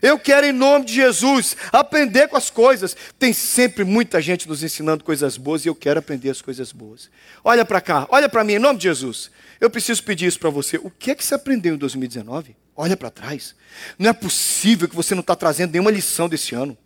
Eu 0.00 0.18
quero, 0.18 0.46
em 0.46 0.52
nome 0.52 0.86
de 0.86 0.94
Jesus, 0.94 1.54
aprender 1.70 2.28
com 2.28 2.38
as 2.38 2.48
coisas. 2.48 2.96
Tem 3.18 3.34
sempre 3.34 3.84
muita 3.84 4.18
gente 4.22 4.48
nos 4.48 4.62
ensinando 4.62 5.04
coisas 5.04 5.36
boas 5.36 5.66
e 5.66 5.68
eu 5.68 5.74
quero 5.74 5.98
aprender 5.98 6.30
as 6.30 6.40
coisas 6.40 6.72
boas. 6.72 7.10
Olha 7.44 7.66
para 7.66 7.82
cá, 7.82 8.06
olha 8.08 8.30
para 8.30 8.42
mim, 8.42 8.54
em 8.54 8.58
nome 8.58 8.78
de 8.78 8.84
Jesus. 8.84 9.30
Eu 9.60 9.68
preciso 9.68 10.02
pedir 10.02 10.24
isso 10.24 10.40
para 10.40 10.48
você. 10.48 10.78
O 10.78 10.90
que 10.90 11.10
é 11.10 11.14
que 11.14 11.22
você 11.22 11.34
aprendeu 11.34 11.74
em 11.74 11.78
2019? 11.78 12.56
Olha 12.74 12.96
para 12.96 13.10
trás. 13.10 13.54
Não 13.98 14.08
é 14.08 14.14
possível 14.14 14.88
que 14.88 14.96
você 14.96 15.14
não 15.14 15.20
está 15.20 15.36
trazendo 15.36 15.72
nenhuma 15.72 15.90
lição 15.90 16.30
desse 16.30 16.54
ano. 16.54 16.78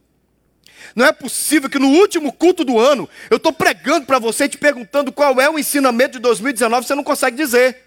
Não 0.95 1.07
é 1.07 1.13
possível 1.13 1.69
que 1.69 1.79
no 1.79 1.89
último 1.89 2.33
culto 2.33 2.65
do 2.65 2.79
ano 2.79 3.09
eu 3.31 3.37
estou 3.37 3.53
pregando 3.53 4.07
para 4.07 4.19
você, 4.19 4.49
te 4.49 4.59
perguntando 4.59 5.13
qual 5.13 5.41
é 5.41 5.49
o 5.49 5.59
ensinamento 5.59 6.13
de 6.13 6.19
2019, 6.21 6.87
você 6.87 6.95
não 6.95 7.05
consegue 7.05 7.37
dizer. 7.37 7.85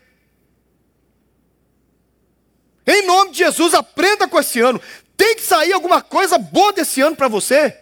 Em 2.86 3.06
nome 3.06 3.32
de 3.32 3.40
Jesus, 3.40 3.74
aprenda 3.74 4.28
com 4.28 4.40
esse 4.40 4.62
ano. 4.62 4.82
Tem 5.18 5.36
que 5.36 5.42
sair 5.42 5.74
alguma 5.74 6.02
coisa 6.02 6.38
boa 6.38 6.72
desse 6.72 7.02
ano 7.02 7.16
para 7.16 7.28
você. 7.28 7.78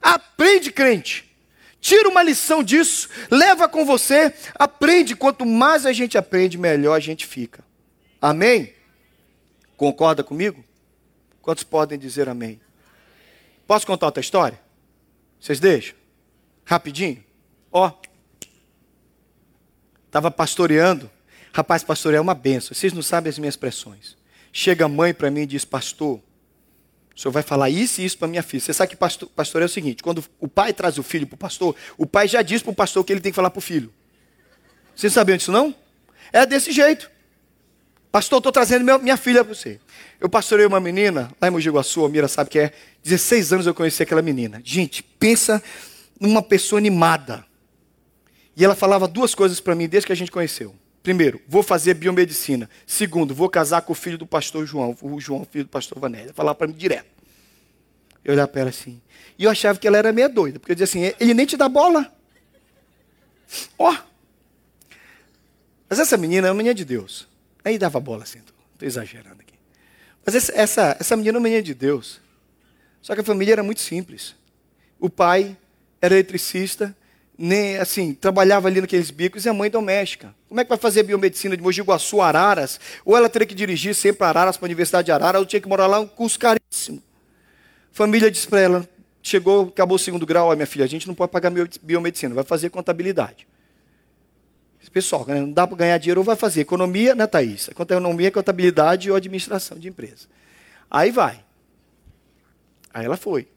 Aprende, 0.00 0.70
crente. 0.70 1.34
Tira 1.80 2.08
uma 2.08 2.22
lição 2.22 2.62
disso, 2.62 3.10
leva 3.30 3.68
com 3.68 3.84
você, 3.84 4.32
aprende. 4.54 5.14
Quanto 5.14 5.44
mais 5.44 5.84
a 5.84 5.92
gente 5.92 6.16
aprende, 6.16 6.56
melhor 6.56 6.94
a 6.94 7.00
gente 7.00 7.26
fica. 7.26 7.62
Amém? 8.22 8.72
Concorda 9.76 10.24
comigo? 10.24 10.64
Quantos 11.42 11.64
podem 11.64 11.98
dizer 11.98 12.26
amém? 12.28 12.58
Posso 13.66 13.86
contar 13.86 14.06
outra 14.06 14.20
história? 14.20 14.60
Vocês 15.40 15.60
deixam? 15.60 15.94
Rapidinho? 16.64 17.22
Ó. 17.70 17.92
Estava 20.06 20.30
pastoreando. 20.30 21.10
Rapaz, 21.52 21.82
pastorear 21.82 22.18
é 22.18 22.22
uma 22.22 22.34
benção. 22.34 22.74
Vocês 22.74 22.92
não 22.92 23.02
sabem 23.02 23.30
as 23.30 23.38
minhas 23.38 23.54
expressões. 23.54 24.16
Chega 24.52 24.84
a 24.84 24.88
mãe 24.88 25.12
para 25.14 25.30
mim 25.30 25.42
e 25.42 25.46
diz: 25.46 25.64
Pastor, 25.64 26.20
o 27.14 27.20
senhor 27.20 27.32
vai 27.32 27.42
falar 27.42 27.70
isso 27.70 28.00
e 28.00 28.04
isso 28.04 28.18
para 28.18 28.26
minha 28.26 28.42
filha. 28.42 28.60
Você 28.60 28.72
sabe 28.72 28.90
que 28.90 28.96
pastor, 28.96 29.28
pastor 29.28 29.62
é 29.62 29.64
o 29.64 29.68
seguinte: 29.68 30.02
quando 30.02 30.24
o 30.40 30.48
pai 30.48 30.72
traz 30.72 30.98
o 30.98 31.02
filho 31.02 31.26
para 31.26 31.34
o 31.34 31.38
pastor, 31.38 31.76
o 31.96 32.06
pai 32.06 32.26
já 32.26 32.42
diz 32.42 32.62
para 32.62 32.72
o 32.72 32.74
pastor 32.74 33.02
o 33.02 33.04
que 33.04 33.12
ele 33.12 33.20
tem 33.20 33.32
que 33.32 33.36
falar 33.36 33.50
para 33.50 33.58
o 33.58 33.62
filho. 33.62 33.92
Vocês 34.94 35.12
sabiam 35.12 35.36
disso 35.36 35.52
não? 35.52 35.74
É 36.32 36.44
desse 36.44 36.72
jeito. 36.72 37.10
Pastor, 38.14 38.38
estou 38.38 38.52
trazendo 38.52 38.84
minha 39.00 39.16
filha 39.16 39.44
para 39.44 39.52
você. 39.52 39.80
Eu 40.20 40.28
pastorei 40.28 40.64
uma 40.64 40.78
menina, 40.78 41.32
lá 41.40 41.48
em 41.48 41.50
Mogi 41.50 41.68
Guaçu, 41.68 42.04
a 42.04 42.08
Mira 42.08 42.28
sabe 42.28 42.48
que 42.48 42.60
é. 42.60 42.72
16 43.02 43.52
anos 43.52 43.66
eu 43.66 43.74
conheci 43.74 44.04
aquela 44.04 44.22
menina. 44.22 44.62
Gente, 44.64 45.02
pensa 45.02 45.60
numa 46.20 46.40
pessoa 46.40 46.78
animada. 46.78 47.44
E 48.56 48.64
ela 48.64 48.76
falava 48.76 49.08
duas 49.08 49.34
coisas 49.34 49.58
para 49.58 49.74
mim 49.74 49.88
desde 49.88 50.06
que 50.06 50.12
a 50.12 50.14
gente 50.14 50.30
conheceu. 50.30 50.76
Primeiro, 51.02 51.40
vou 51.48 51.60
fazer 51.60 51.94
biomedicina. 51.94 52.70
Segundo, 52.86 53.34
vou 53.34 53.48
casar 53.48 53.82
com 53.82 53.90
o 53.90 53.96
filho 53.96 54.16
do 54.16 54.28
pastor 54.28 54.64
João, 54.64 54.96
o 55.02 55.20
João, 55.20 55.44
filho 55.44 55.64
do 55.64 55.70
pastor 55.70 55.98
Vanélia. 55.98 56.32
Falava 56.32 56.54
para 56.54 56.68
mim 56.68 56.74
direto. 56.74 57.10
Eu 58.24 58.34
olhava 58.34 58.46
para 58.46 58.60
ela 58.60 58.70
assim. 58.70 59.02
E 59.36 59.42
eu 59.42 59.50
achava 59.50 59.76
que 59.76 59.88
ela 59.88 59.98
era 59.98 60.12
meia 60.12 60.28
doida, 60.28 60.60
porque 60.60 60.70
eu 60.70 60.76
dizia 60.76 60.84
assim: 60.84 61.16
ele 61.18 61.34
nem 61.34 61.46
te 61.46 61.56
dá 61.56 61.68
bola. 61.68 62.14
Ó. 63.76 63.90
Oh. 63.90 63.96
Mas 65.90 65.98
essa 65.98 66.16
menina 66.16 66.46
é 66.46 66.50
uma 66.52 66.58
menina 66.58 66.76
de 66.76 66.84
Deus. 66.84 67.33
Aí 67.64 67.78
dava 67.78 67.98
bola 67.98 68.24
assim, 68.24 68.40
estou 68.40 68.54
exagerando 68.82 69.40
aqui. 69.40 69.54
Mas 70.24 70.34
essa, 70.34 70.52
essa, 70.54 70.96
essa 71.00 71.16
menina 71.16 71.36
é 71.36 71.38
uma 71.38 71.44
menina 71.44 71.62
de 71.62 71.74
Deus. 71.74 72.20
Só 73.00 73.14
que 73.14 73.20
a 73.20 73.24
família 73.24 73.52
era 73.52 73.62
muito 73.62 73.80
simples. 73.80 74.34
O 74.98 75.08
pai 75.10 75.56
era 76.00 76.14
eletricista, 76.14 76.94
nem 77.36 77.78
assim, 77.78 78.14
trabalhava 78.14 78.68
ali 78.68 78.80
naqueles 78.80 79.10
bicos, 79.10 79.44
e 79.44 79.48
a 79.48 79.54
mãe 79.54 79.70
doméstica. 79.70 80.34
Como 80.48 80.60
é 80.60 80.64
que 80.64 80.68
vai 80.68 80.78
fazer 80.78 81.02
biomedicina 81.02 81.56
de 81.56 81.62
Mogi 81.62 81.82
Guaçu, 81.82 82.20
Araras? 82.20 82.78
Ou 83.04 83.16
ela 83.16 83.28
teria 83.28 83.46
que 83.46 83.54
dirigir 83.54 83.94
sempre 83.94 84.18
para 84.18 84.28
Araras, 84.28 84.56
para 84.56 84.66
a 84.66 84.68
Universidade 84.68 85.06
de 85.06 85.12
Araras, 85.12 85.40
ou 85.40 85.46
tinha 85.46 85.60
que 85.60 85.68
morar 85.68 85.86
lá, 85.86 86.00
um 86.00 86.06
curso 86.06 86.38
caríssimo. 86.38 87.02
Família 87.90 88.30
disse 88.30 88.46
para 88.46 88.60
ela, 88.60 88.88
chegou, 89.22 89.68
acabou 89.68 89.96
o 89.96 89.98
segundo 89.98 90.26
grau, 90.26 90.48
olha 90.48 90.56
minha 90.56 90.66
filha, 90.66 90.84
a 90.84 90.88
gente 90.88 91.06
não 91.06 91.14
pode 91.14 91.32
pagar 91.32 91.50
biomedicina, 91.82 92.34
vai 92.34 92.44
fazer 92.44 92.70
contabilidade. 92.70 93.46
Pessoal, 94.92 95.24
né, 95.26 95.40
não 95.40 95.52
dá 95.52 95.66
para 95.66 95.76
ganhar 95.76 95.98
dinheiro, 95.98 96.20
ou 96.20 96.24
vai 96.24 96.36
fazer 96.36 96.60
economia, 96.60 97.14
né, 97.14 97.26
Thaís? 97.26 97.68
Economia, 97.68 98.30
contabilidade 98.30 99.10
ou 99.10 99.16
administração 99.16 99.78
de 99.78 99.88
empresa. 99.88 100.26
Aí 100.90 101.10
vai. 101.10 101.44
Aí 102.92 103.04
ela 103.04 103.16
foi. 103.16 103.48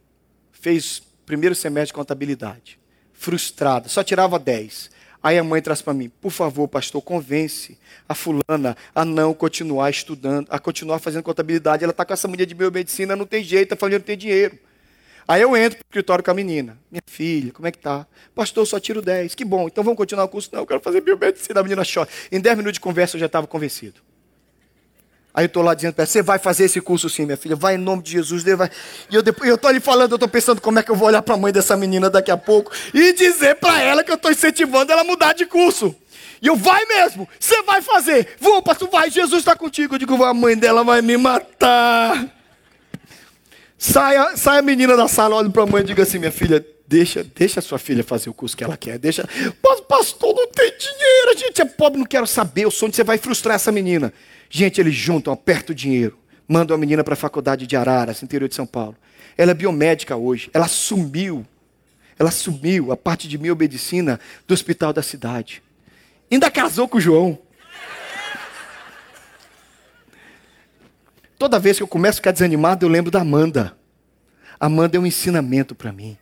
Fez 0.51 1.01
primeiro 1.25 1.53
semestre 1.53 1.87
de 1.87 1.93
contabilidade. 1.93 2.79
Frustrada, 3.13 3.89
só 3.89 4.03
tirava 4.03 4.39
10. 4.39 4.89
Aí 5.21 5.37
a 5.37 5.43
mãe 5.43 5.61
traz 5.61 5.81
para 5.81 5.93
mim, 5.93 6.09
por 6.21 6.31
favor, 6.31 6.67
pastor, 6.67 7.01
convence 7.01 7.77
a 8.07 8.13
fulana 8.13 8.77
a 8.93 9.03
não 9.03 9.33
continuar 9.33 9.89
estudando, 9.89 10.47
a 10.49 10.59
continuar 10.59 10.99
fazendo 10.99 11.23
contabilidade. 11.23 11.83
Ela 11.83 11.91
está 11.91 12.05
com 12.05 12.13
essa 12.13 12.27
mulher 12.27 12.45
de 12.45 12.55
biomedicina, 12.55 13.15
não 13.15 13.25
tem 13.25 13.43
jeito, 13.43 13.73
a 13.73 13.75
família 13.75 13.99
não 13.99 14.05
tem 14.05 14.17
dinheiro. 14.17 14.57
Aí 15.27 15.41
eu 15.41 15.57
entro 15.57 15.79
pro 15.79 15.85
escritório 15.89 16.23
com 16.23 16.31
a 16.31 16.33
menina. 16.33 16.77
Minha 16.89 17.01
filha, 17.05 17.51
como 17.51 17.67
é 17.67 17.71
que 17.71 17.79
tá? 17.79 18.07
Pastor, 18.33 18.65
só 18.65 18.79
tiro 18.79 19.01
10. 19.01 19.35
Que 19.35 19.43
bom, 19.43 19.67
então 19.67 19.83
vamos 19.83 19.97
continuar 19.97 20.23
o 20.23 20.29
curso? 20.29 20.49
Não, 20.53 20.61
eu 20.61 20.65
quero 20.65 20.79
fazer 20.79 21.01
biomedicina. 21.01 21.59
A 21.59 21.63
menina 21.63 21.83
chora. 21.83 22.07
Em 22.31 22.39
10 22.39 22.57
minutos 22.57 22.75
de 22.75 22.79
conversa 22.79 23.17
eu 23.17 23.19
já 23.19 23.25
estava 23.25 23.45
convencido. 23.45 23.99
Aí 25.33 25.43
eu 25.43 25.47
estou 25.47 25.61
lá 25.61 25.73
dizendo 25.73 25.93
para 25.93 26.03
ela, 26.03 26.09
você 26.09 26.21
vai 26.23 26.39
fazer 26.39 26.63
esse 26.63 26.81
curso 26.81 27.07
sim, 27.09 27.25
minha 27.25 27.37
filha, 27.37 27.55
vai 27.55 27.75
em 27.75 27.77
nome 27.77 28.01
de 28.01 28.11
Jesus. 28.11 28.43
Vai. 28.43 28.71
E 29.11 29.15
eu 29.15 29.21
estou 29.55 29.69
ali 29.69 29.79
falando, 29.79 30.11
eu 30.11 30.15
estou 30.15 30.29
pensando 30.29 30.61
como 30.61 30.79
é 30.79 30.83
que 30.83 30.89
eu 30.89 30.95
vou 30.95 31.09
olhar 31.09 31.21
para 31.21 31.35
a 31.35 31.37
mãe 31.37 31.51
dessa 31.51 31.75
menina 31.75 32.09
daqui 32.09 32.31
a 32.31 32.37
pouco 32.37 32.71
e 32.93 33.13
dizer 33.13 33.55
para 33.57 33.79
ela 33.81 34.03
que 34.03 34.09
eu 34.09 34.15
estou 34.15 34.31
incentivando 34.31 34.91
ela 34.91 35.01
a 35.01 35.03
mudar 35.03 35.33
de 35.33 35.45
curso. 35.45 35.95
E 36.41 36.47
eu, 36.47 36.55
vai 36.55 36.85
mesmo, 36.85 37.27
você 37.39 37.61
vai 37.63 37.81
fazer. 37.81 38.35
Vou, 38.39 38.61
pastor, 38.61 38.89
vai, 38.89 39.11
Jesus 39.11 39.41
está 39.41 39.55
contigo. 39.55 39.95
Eu 39.95 39.99
digo, 39.99 40.23
a 40.23 40.33
mãe 40.33 40.57
dela 40.57 40.83
vai 40.83 41.01
me 41.01 41.17
matar. 41.17 42.36
Sai 43.77 44.37
sai 44.37 44.59
a 44.59 44.61
menina 44.61 44.97
da 44.97 45.07
sala, 45.07 45.35
olha 45.35 45.49
para 45.49 45.63
a 45.63 45.65
mãe 45.65 45.81
e 45.83 45.85
diga 45.85 46.03
assim, 46.03 46.17
minha 46.17 46.31
filha, 46.31 46.65
deixa, 46.87 47.23
deixa 47.23 47.59
a 47.59 47.63
sua 47.63 47.77
filha 47.77 48.03
fazer 48.03 48.29
o 48.29 48.33
curso 48.33 48.57
que 48.57 48.63
ela 48.63 48.75
quer. 48.75 48.97
Deixa. 48.97 49.27
Pastor, 49.87 50.35
não 50.35 50.47
tem 50.47 50.73
dinheiro, 50.77 51.31
a 51.31 51.35
gente 51.35 51.61
é 51.61 51.65
pobre, 51.65 51.99
não 51.99 52.05
quero 52.05 52.25
saber. 52.25 52.65
O 52.65 52.71
sonho 52.71 52.91
você 52.93 53.03
vai 53.03 53.17
frustrar 53.17 53.55
essa 53.55 53.71
menina. 53.71 54.11
Gente, 54.49 54.81
eles 54.81 54.95
juntam, 54.95 55.31
apertam 55.31 55.73
o 55.73 55.75
dinheiro, 55.75 56.17
mandam 56.47 56.75
a 56.75 56.77
menina 56.77 57.03
para 57.03 57.13
a 57.13 57.17
faculdade 57.17 57.67
de 57.67 57.75
Araras, 57.75 58.23
interior 58.23 58.47
de 58.47 58.55
São 58.55 58.65
Paulo. 58.65 58.95
Ela 59.37 59.51
é 59.51 59.53
biomédica 59.53 60.15
hoje, 60.15 60.49
ela 60.53 60.65
assumiu, 60.65 61.45
ela 62.17 62.29
assumiu 62.29 62.91
a 62.91 62.97
parte 62.97 63.27
de 63.27 63.37
biomedicina 63.37 64.19
do 64.47 64.53
hospital 64.53 64.91
da 64.91 65.03
cidade. 65.03 65.61
Ainda 66.31 66.49
casou 66.49 66.87
com 66.87 66.97
o 66.97 67.01
João. 67.01 67.37
Toda 71.37 71.59
vez 71.59 71.77
que 71.77 71.83
eu 71.83 71.87
começo 71.87 72.15
a 72.15 72.21
ficar 72.21 72.31
desanimado, 72.31 72.85
eu 72.85 72.89
lembro 72.89 73.11
da 73.11 73.21
Amanda. 73.21 73.77
Amanda 74.59 74.97
é 74.97 74.99
um 74.99 75.05
ensinamento 75.05 75.75
para 75.75 75.91
mim. 75.91 76.17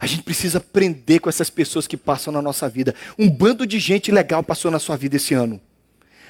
A 0.00 0.06
gente 0.06 0.22
precisa 0.22 0.58
aprender 0.58 1.20
com 1.20 1.28
essas 1.28 1.50
pessoas 1.50 1.86
que 1.86 1.96
passam 1.96 2.32
na 2.32 2.40
nossa 2.40 2.68
vida. 2.68 2.94
Um 3.18 3.28
bando 3.28 3.66
de 3.66 3.78
gente 3.78 4.10
legal 4.10 4.42
passou 4.42 4.70
na 4.70 4.78
sua 4.78 4.96
vida 4.96 5.16
esse 5.16 5.34
ano. 5.34 5.60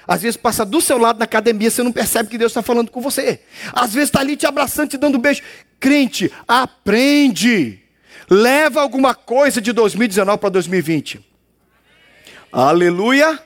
Às 0.06 0.22
vezes 0.22 0.36
passa 0.36 0.64
do 0.64 0.80
seu 0.80 0.98
lado 0.98 1.18
na 1.18 1.24
academia, 1.24 1.68
você 1.68 1.82
não 1.82 1.90
percebe 1.90 2.28
que 2.28 2.38
Deus 2.38 2.52
está 2.52 2.62
falando 2.62 2.90
com 2.90 3.00
você. 3.00 3.40
Às 3.72 3.92
vezes 3.92 4.08
está 4.08 4.20
ali 4.20 4.36
te 4.36 4.46
abraçando, 4.46 4.90
te 4.90 4.96
dando 4.96 5.18
um 5.18 5.20
beijo. 5.20 5.42
Crente, 5.80 6.30
aprende. 6.46 7.80
Leva 8.30 8.80
alguma 8.80 9.14
coisa 9.14 9.60
de 9.60 9.72
2019 9.72 10.38
para 10.38 10.50
2020. 10.50 11.24
Aleluia. 12.52 13.38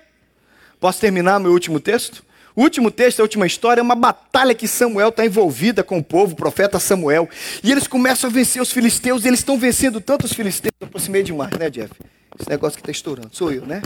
Posso 0.79 1.01
terminar 1.01 1.41
meu 1.41 1.53
último 1.53 1.81
texto? 1.81 2.23
O 2.55 2.63
último 2.63 2.91
texto, 2.91 3.21
a 3.21 3.23
última 3.23 3.47
história, 3.47 3.81
é 3.81 3.83
uma 3.83 3.95
batalha 3.95 4.55
que 4.55 4.67
Samuel 4.67 5.11
está 5.11 5.25
envolvida 5.25 5.83
com 5.83 5.99
o 5.99 6.05
povo, 6.05 6.33
o 6.33 6.37
profeta 6.37 6.79
Samuel. 6.79 7.29
E 7.63 7.71
eles 7.71 7.87
começam 7.87 8.29
a 8.29 8.33
vencer 8.33 8.61
os 8.61 8.73
filisteus, 8.73 9.25
e 9.25 9.29
eles 9.29 9.41
estão 9.41 9.59
vencendo 9.59 10.01
tanto 10.01 10.27
os 10.27 10.33
filisteus. 10.33 10.73
Eu 10.81 10.87
aproximei 10.87 11.23
demais, 11.23 11.53
né, 11.59 11.71
Jeff? 11.71 11.93
Esse 12.39 12.49
negócio 12.49 12.77
que 12.77 12.83
está 12.83 12.91
estourando. 12.91 13.31
Sou 13.33 13.53
eu, 13.53 13.65
né? 13.67 13.83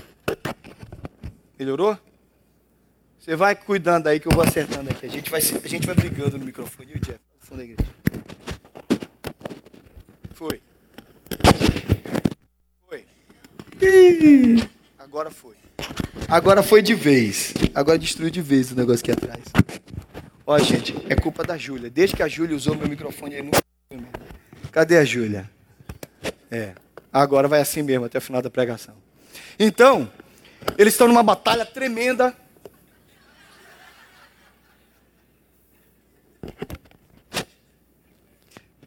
Melhorou? 1.58 1.98
Você 3.18 3.36
vai 3.36 3.54
cuidando 3.54 4.06
aí 4.08 4.20
que 4.20 4.28
eu 4.28 4.32
vou 4.32 4.44
acertando 4.44 4.90
aqui. 4.90 5.06
A 5.06 5.08
gente 5.08 5.30
vai, 5.30 5.40
a 5.40 5.68
gente 5.68 5.86
vai 5.86 5.94
brigando 5.94 6.38
no 6.38 6.44
microfone. 6.44 6.92
E 6.94 6.98
o 6.98 7.00
Jeff? 7.00 7.18
No 7.40 7.46
fundo 7.46 7.58
da 7.58 7.64
igreja. 7.64 7.90
Foi. 10.34 10.60
Foi. 12.86 13.06
Agora 14.98 15.30
foi. 15.30 15.54
Agora 16.34 16.64
foi 16.64 16.82
de 16.82 16.94
vez. 16.94 17.54
Agora 17.72 17.96
destruiu 17.96 18.28
de 18.28 18.42
vez 18.42 18.72
o 18.72 18.74
negócio 18.74 19.02
aqui 19.02 19.12
atrás. 19.12 19.44
Ó, 20.44 20.58
gente, 20.58 20.92
é 21.08 21.14
culpa 21.14 21.44
da 21.44 21.56
Júlia. 21.56 21.88
Desde 21.88 22.16
que 22.16 22.24
a 22.24 22.26
Júlia 22.26 22.56
usou 22.56 22.74
meu 22.74 22.88
microfone 22.88 23.36
aí, 23.36 23.42
nunca 23.42 23.62
Cadê 24.72 24.98
a 24.98 25.04
Júlia? 25.04 25.48
É. 26.50 26.74
Agora 27.12 27.46
vai 27.46 27.60
assim 27.60 27.82
mesmo 27.82 28.06
até 28.06 28.18
o 28.18 28.20
final 28.20 28.42
da 28.42 28.50
pregação. 28.50 28.96
Então, 29.56 30.10
eles 30.76 30.94
estão 30.94 31.06
numa 31.06 31.22
batalha 31.22 31.64
tremenda 31.64 32.34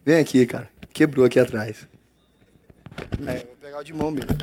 Vem 0.04 0.20
aqui, 0.20 0.46
cara. 0.46 0.70
Quebrou 0.92 1.26
aqui 1.26 1.40
atrás. 1.40 1.88
É, 3.26 3.38
vou 3.46 3.56
pegar 3.62 3.80
o 3.80 3.84
de 3.86 3.94
mão 3.94 4.12
mesmo. 4.12 4.36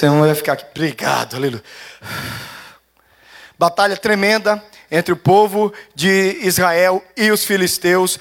Senhor 0.00 0.18
vai 0.18 0.34
ficar 0.34 0.54
aqui. 0.54 0.64
Obrigado, 0.70 1.36
aleluia. 1.36 1.62
Batalha 3.58 3.98
tremenda 3.98 4.64
entre 4.90 5.12
o 5.12 5.16
povo 5.16 5.74
de 5.94 6.38
Israel 6.40 7.04
e 7.14 7.30
os 7.30 7.44
filisteus. 7.44 8.18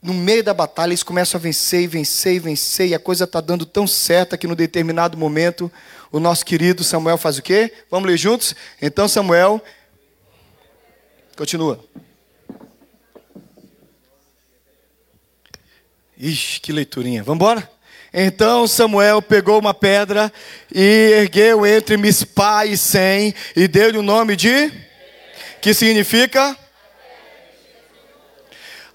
No 0.00 0.14
meio 0.14 0.44
da 0.44 0.54
batalha, 0.54 0.90
eles 0.90 1.02
começam 1.02 1.36
a 1.36 1.42
vencer 1.42 1.88
vencer 1.88 2.38
vencer, 2.38 2.90
e 2.90 2.94
a 2.94 3.00
coisa 3.00 3.24
está 3.24 3.40
dando 3.40 3.66
tão 3.66 3.84
certa 3.84 4.38
que, 4.38 4.46
no 4.46 4.54
determinado 4.54 5.18
momento, 5.18 5.68
o 6.12 6.20
nosso 6.20 6.46
querido 6.46 6.84
Samuel 6.84 7.18
faz 7.18 7.36
o 7.36 7.42
quê? 7.42 7.72
Vamos 7.90 8.08
ler 8.08 8.16
juntos? 8.16 8.54
Então 8.80 9.08
Samuel 9.08 9.60
continua. 11.36 11.84
Ixi, 16.16 16.60
que 16.60 16.70
leiturinha. 16.70 17.24
Vamos 17.24 17.42
embora? 17.42 17.77
Então 18.12 18.66
Samuel 18.66 19.20
pegou 19.20 19.58
uma 19.58 19.74
pedra 19.74 20.32
e 20.74 21.12
ergueu 21.20 21.66
entre 21.66 21.96
Mispá 21.96 22.64
e 22.64 22.76
Sem 22.76 23.34
e 23.54 23.68
deu-lhe 23.68 23.98
o 23.98 24.02
nome 24.02 24.34
de 24.34 24.72
que 25.60 25.74
significa 25.74 26.56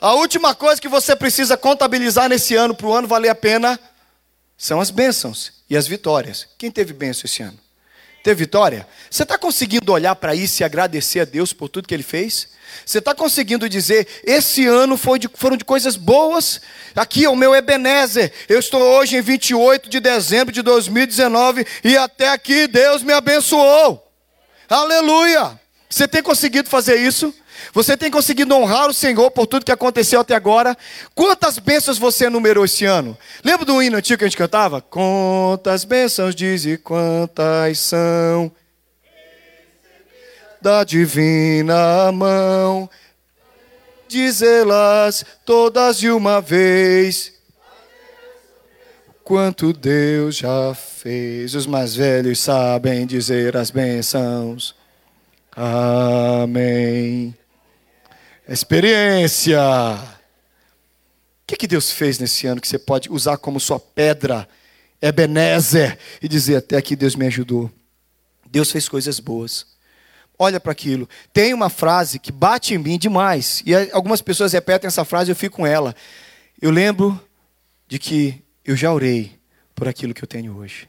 A 0.01 0.13
última 0.15 0.53
coisa 0.55 0.81
que 0.81 0.87
você 0.89 1.15
precisa 1.15 1.55
contabilizar 1.55 2.27
nesse 2.27 2.55
ano 2.55 2.75
para 2.75 2.87
o 2.87 2.93
ano 2.93 3.07
valer 3.07 3.29
a 3.29 3.35
pena 3.35 3.79
são 4.57 4.81
as 4.81 4.89
bênçãos 4.89 5.63
e 5.69 5.77
as 5.77 5.87
vitórias. 5.87 6.47
Quem 6.57 6.71
teve 6.71 6.91
bênção 6.91 7.23
esse 7.25 7.41
ano? 7.41 7.57
Teve 8.23 8.45
vitória? 8.45 8.87
Você 9.09 9.23
está 9.23 9.37
conseguindo 9.37 9.91
olhar 9.91 10.15
para 10.15 10.33
isso 10.33 10.61
e 10.61 10.63
agradecer 10.63 11.19
a 11.19 11.25
Deus 11.25 11.53
por 11.53 11.69
tudo 11.69 11.87
que 11.87 11.93
Ele 11.93 12.03
fez? 12.03 12.49
Você 12.85 12.99
está 12.99 13.15
conseguindo 13.15 13.69
dizer, 13.69 14.07
esse 14.23 14.65
ano 14.65 14.99
de, 15.17 15.29
foram 15.35 15.55
de 15.55 15.63
coisas 15.63 15.95
boas? 15.95 16.61
Aqui 16.95 17.25
é 17.25 17.29
o 17.29 17.35
meu 17.35 17.55
Ebenezer. 17.55 18.31
Eu 18.49 18.59
estou 18.59 18.81
hoje 18.81 19.15
em 19.15 19.21
28 19.21 19.89
de 19.89 19.99
dezembro 19.99 20.53
de 20.53 20.61
2019 20.61 21.65
e 21.83 21.97
até 21.97 22.29
aqui 22.29 22.67
Deus 22.67 23.03
me 23.03 23.13
abençoou. 23.13 24.11
Aleluia! 24.69 25.59
Você 25.89 26.07
tem 26.07 26.23
conseguido 26.23 26.69
fazer 26.69 26.95
isso? 26.95 27.33
Você 27.71 27.95
tem 27.95 28.11
conseguido 28.11 28.55
honrar 28.55 28.89
o 28.89 28.93
Senhor 28.93 29.29
por 29.31 29.47
tudo 29.47 29.65
que 29.65 29.71
aconteceu 29.71 30.19
até 30.19 30.35
agora? 30.35 30.75
Quantas 31.15 31.59
bênçãos 31.59 31.97
você 31.97 32.25
enumerou 32.25 32.65
esse 32.65 32.85
ano? 32.85 33.17
Lembra 33.43 33.65
do 33.65 33.81
hino 33.81 33.97
antigo 33.97 34.17
que 34.17 34.25
a 34.25 34.27
gente 34.27 34.37
cantava? 34.37 34.81
Quantas 34.81 35.85
bênçãos 35.85 36.35
diz 36.35 36.65
e 36.65 36.77
quantas 36.77 37.79
são 37.79 38.51
da 40.63 40.85
divina 40.85 42.09
mão, 42.13 42.89
dizê-las 44.07 45.25
todas 45.45 45.99
de 45.99 46.09
uma 46.09 46.39
vez. 46.39 47.33
Quanto 49.25 49.73
Deus 49.73 50.37
já 50.37 50.73
fez, 50.73 51.53
os 51.53 51.67
mais 51.67 51.95
velhos 51.95 52.39
sabem 52.39 53.05
dizer 53.05 53.57
as 53.57 53.71
bênçãos. 53.71 54.73
Amém. 55.51 57.35
Experiência. 58.47 59.59
O 59.59 61.45
que, 61.45 61.57
que 61.57 61.67
Deus 61.67 61.91
fez 61.91 62.19
nesse 62.19 62.47
ano 62.47 62.61
que 62.61 62.67
você 62.69 62.79
pode 62.79 63.11
usar 63.11 63.35
como 63.35 63.59
sua 63.59 63.81
pedra, 63.81 64.47
Ebenezer, 65.01 65.99
e 66.21 66.27
dizer: 66.29 66.55
Até 66.55 66.77
aqui 66.77 66.95
Deus 66.95 67.15
me 67.15 67.27
ajudou. 67.27 67.69
Deus 68.49 68.71
fez 68.71 68.87
coisas 68.87 69.19
boas. 69.19 69.72
Olha 70.37 70.59
para 70.59 70.71
aquilo. 70.71 71.07
Tem 71.31 71.53
uma 71.53 71.69
frase 71.69 72.19
que 72.19 72.31
bate 72.31 72.73
em 72.73 72.77
mim 72.77 72.97
demais. 72.97 73.61
E 73.65 73.73
algumas 73.91 74.21
pessoas 74.21 74.53
repetem 74.53 74.87
essa 74.87 75.05
frase 75.05 75.29
e 75.29 75.31
eu 75.31 75.35
fico 75.35 75.57
com 75.57 75.67
ela. 75.67 75.95
Eu 76.61 76.71
lembro 76.71 77.19
de 77.87 77.99
que 77.99 78.41
eu 78.65 78.75
já 78.75 78.91
orei 78.91 79.39
por 79.75 79.87
aquilo 79.87 80.13
que 80.13 80.23
eu 80.23 80.27
tenho 80.27 80.57
hoje. 80.57 80.87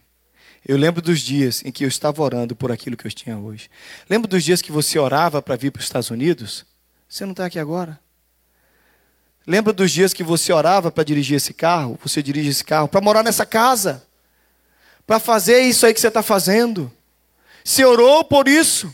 Eu 0.66 0.78
lembro 0.78 1.02
dos 1.02 1.20
dias 1.20 1.62
em 1.64 1.70
que 1.70 1.84
eu 1.84 1.88
estava 1.88 2.22
orando 2.22 2.56
por 2.56 2.72
aquilo 2.72 2.96
que 2.96 3.06
eu 3.06 3.10
tinha 3.10 3.36
hoje. 3.36 3.68
Lembro 4.08 4.26
dos 4.26 4.42
dias 4.42 4.62
que 4.62 4.72
você 4.72 4.98
orava 4.98 5.42
para 5.42 5.56
vir 5.56 5.70
para 5.70 5.80
os 5.80 5.84
Estados 5.84 6.10
Unidos? 6.10 6.64
Você 7.06 7.24
não 7.24 7.32
está 7.32 7.44
aqui 7.44 7.58
agora? 7.58 8.00
Lembra 9.46 9.74
dos 9.74 9.90
dias 9.90 10.14
que 10.14 10.24
você 10.24 10.52
orava 10.52 10.90
para 10.90 11.04
dirigir 11.04 11.36
esse 11.36 11.52
carro? 11.52 11.98
Você 12.02 12.22
dirige 12.22 12.48
esse 12.48 12.64
carro 12.64 12.88
para 12.88 13.00
morar 13.02 13.22
nessa 13.22 13.44
casa, 13.44 14.02
para 15.06 15.18
fazer 15.18 15.60
isso 15.60 15.84
aí 15.84 15.92
que 15.92 16.00
você 16.00 16.08
está 16.08 16.22
fazendo. 16.22 16.90
Você 17.62 17.84
orou 17.84 18.24
por 18.24 18.48
isso. 18.48 18.92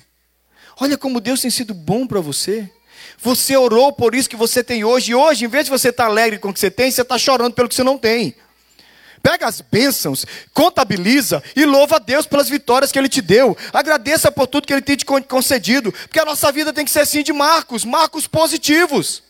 Olha 0.80 0.96
como 0.96 1.20
Deus 1.20 1.42
tem 1.42 1.50
sido 1.50 1.74
bom 1.74 2.06
para 2.06 2.20
você. 2.20 2.68
Você 3.18 3.54
orou 3.54 3.92
por 3.92 4.14
isso 4.14 4.30
que 4.30 4.36
você 4.36 4.64
tem 4.64 4.82
hoje. 4.82 5.12
E 5.12 5.14
hoje, 5.14 5.44
em 5.44 5.48
vez 5.48 5.66
de 5.66 5.70
você 5.70 5.90
estar 5.90 6.04
tá 6.04 6.10
alegre 6.10 6.38
com 6.38 6.48
o 6.48 6.54
que 6.54 6.58
você 6.58 6.70
tem, 6.70 6.90
você 6.90 7.02
está 7.02 7.18
chorando 7.18 7.52
pelo 7.52 7.68
que 7.68 7.74
você 7.74 7.84
não 7.84 7.98
tem. 7.98 8.34
Pega 9.22 9.46
as 9.46 9.60
bênçãos, 9.60 10.24
contabiliza 10.54 11.42
e 11.54 11.66
louva 11.66 11.96
a 11.96 11.98
Deus 11.98 12.24
pelas 12.24 12.48
vitórias 12.48 12.90
que 12.90 12.98
Ele 12.98 13.10
te 13.10 13.20
deu. 13.20 13.54
Agradeça 13.74 14.32
por 14.32 14.46
tudo 14.46 14.66
que 14.66 14.72
Ele 14.72 14.80
tem 14.80 14.96
te 14.96 15.04
concedido. 15.04 15.92
Porque 15.92 16.18
a 16.18 16.24
nossa 16.24 16.50
vida 16.50 16.72
tem 16.72 16.86
que 16.86 16.90
ser 16.90 17.00
assim 17.00 17.22
de 17.22 17.32
marcos, 17.32 17.84
marcos 17.84 18.26
positivos. 18.26 19.22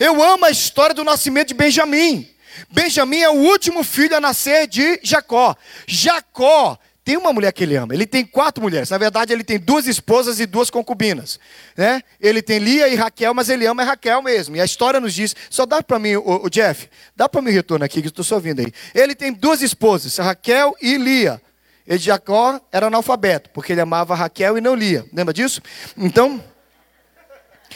Eu 0.00 0.22
amo 0.22 0.46
a 0.46 0.50
história 0.50 0.94
do 0.94 1.04
nascimento 1.04 1.48
de 1.48 1.54
Benjamim. 1.54 2.26
Benjamim 2.70 3.20
é 3.20 3.28
o 3.28 3.34
último 3.34 3.84
filho 3.84 4.16
a 4.16 4.20
nascer 4.20 4.66
de 4.66 4.98
Jacó. 5.02 5.54
Jacó 5.86 6.78
tem 7.04 7.16
uma 7.16 7.32
mulher 7.32 7.52
que 7.52 7.64
ele 7.64 7.74
ama. 7.74 7.94
Ele 7.94 8.06
tem 8.06 8.24
quatro 8.24 8.62
mulheres. 8.62 8.90
Na 8.90 8.98
verdade, 8.98 9.32
ele 9.32 9.42
tem 9.42 9.58
duas 9.58 9.86
esposas 9.86 10.38
e 10.38 10.46
duas 10.46 10.70
concubinas. 10.70 11.38
Né? 11.76 12.00
Ele 12.20 12.40
tem 12.40 12.58
Lia 12.58 12.88
e 12.88 12.94
Raquel, 12.94 13.34
mas 13.34 13.48
ele 13.48 13.66
ama 13.66 13.82
Raquel 13.82 14.22
mesmo. 14.22 14.54
E 14.54 14.60
a 14.60 14.64
história 14.64 15.00
nos 15.00 15.12
diz. 15.12 15.34
Só 15.50 15.66
dá 15.66 15.82
para 15.82 15.98
mim, 15.98 16.14
o, 16.14 16.44
o, 16.44 16.48
Jeff, 16.48 16.88
dá 17.16 17.28
para 17.28 17.42
mim 17.42 17.50
o 17.50 17.52
retorno 17.52 17.84
aqui, 17.84 18.00
que 18.00 18.08
estou 18.08 18.24
só 18.24 18.36
ouvindo 18.36 18.60
aí. 18.60 18.72
Ele 18.94 19.16
tem 19.16 19.32
duas 19.32 19.62
esposas, 19.62 20.16
Raquel 20.18 20.76
e 20.80 20.96
Lia. 20.96 21.42
Ele, 21.84 21.98
Jacó 21.98 22.60
era 22.70 22.86
analfabeto, 22.86 23.50
porque 23.50 23.72
ele 23.72 23.80
amava 23.80 24.14
Raquel 24.14 24.56
e 24.56 24.60
não 24.60 24.74
Lia. 24.76 25.04
Lembra 25.12 25.34
disso? 25.34 25.60
Então. 25.96 26.42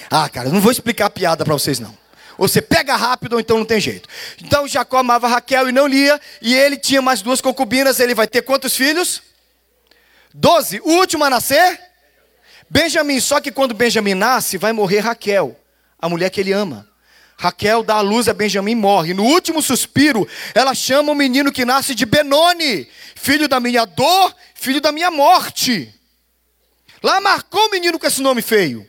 Ah, 0.08 0.28
cara, 0.28 0.50
não 0.50 0.60
vou 0.60 0.70
explicar 0.70 1.06
a 1.06 1.10
piada 1.10 1.44
para 1.44 1.54
vocês, 1.54 1.80
não. 1.80 2.05
Você 2.38 2.60
pega 2.60 2.94
rápido 2.96 3.34
ou 3.34 3.40
então 3.40 3.58
não 3.58 3.64
tem 3.64 3.80
jeito. 3.80 4.08
Então 4.42 4.68
Jacó 4.68 4.98
amava 4.98 5.28
Raquel 5.28 5.68
e 5.68 5.72
não 5.72 5.86
Lia, 5.86 6.20
e 6.42 6.54
ele 6.54 6.76
tinha 6.76 7.00
mais 7.00 7.22
duas 7.22 7.40
concubinas. 7.40 7.98
Ele 7.98 8.14
vai 8.14 8.26
ter 8.26 8.42
quantos 8.42 8.76
filhos? 8.76 9.22
Doze. 10.34 10.80
O 10.84 10.90
último 10.92 11.24
a 11.24 11.30
nascer? 11.30 11.80
Benjamim. 12.68 13.20
Só 13.20 13.40
que 13.40 13.50
quando 13.50 13.74
Benjamim 13.74 14.14
nasce, 14.14 14.58
vai 14.58 14.72
morrer 14.72 15.00
Raquel, 15.00 15.58
a 15.98 16.08
mulher 16.08 16.30
que 16.30 16.40
ele 16.40 16.52
ama. 16.52 16.86
Raquel 17.38 17.82
dá 17.82 17.96
a 17.96 18.00
luz 18.00 18.28
a 18.28 18.34
Benjamim 18.34 18.72
e 18.72 18.74
morre. 18.74 19.14
No 19.14 19.24
último 19.24 19.60
suspiro, 19.60 20.26
ela 20.54 20.74
chama 20.74 21.12
o 21.12 21.14
menino 21.14 21.52
que 21.52 21.64
nasce 21.64 21.94
de 21.94 22.06
Benoni, 22.06 22.88
filho 23.14 23.46
da 23.46 23.60
minha 23.60 23.84
dor, 23.84 24.34
filho 24.54 24.80
da 24.80 24.90
minha 24.90 25.10
morte. 25.10 25.92
Lá 27.02 27.20
marcou 27.20 27.66
o 27.66 27.70
menino 27.70 27.98
com 27.98 28.06
esse 28.06 28.22
nome 28.22 28.40
feio. 28.40 28.88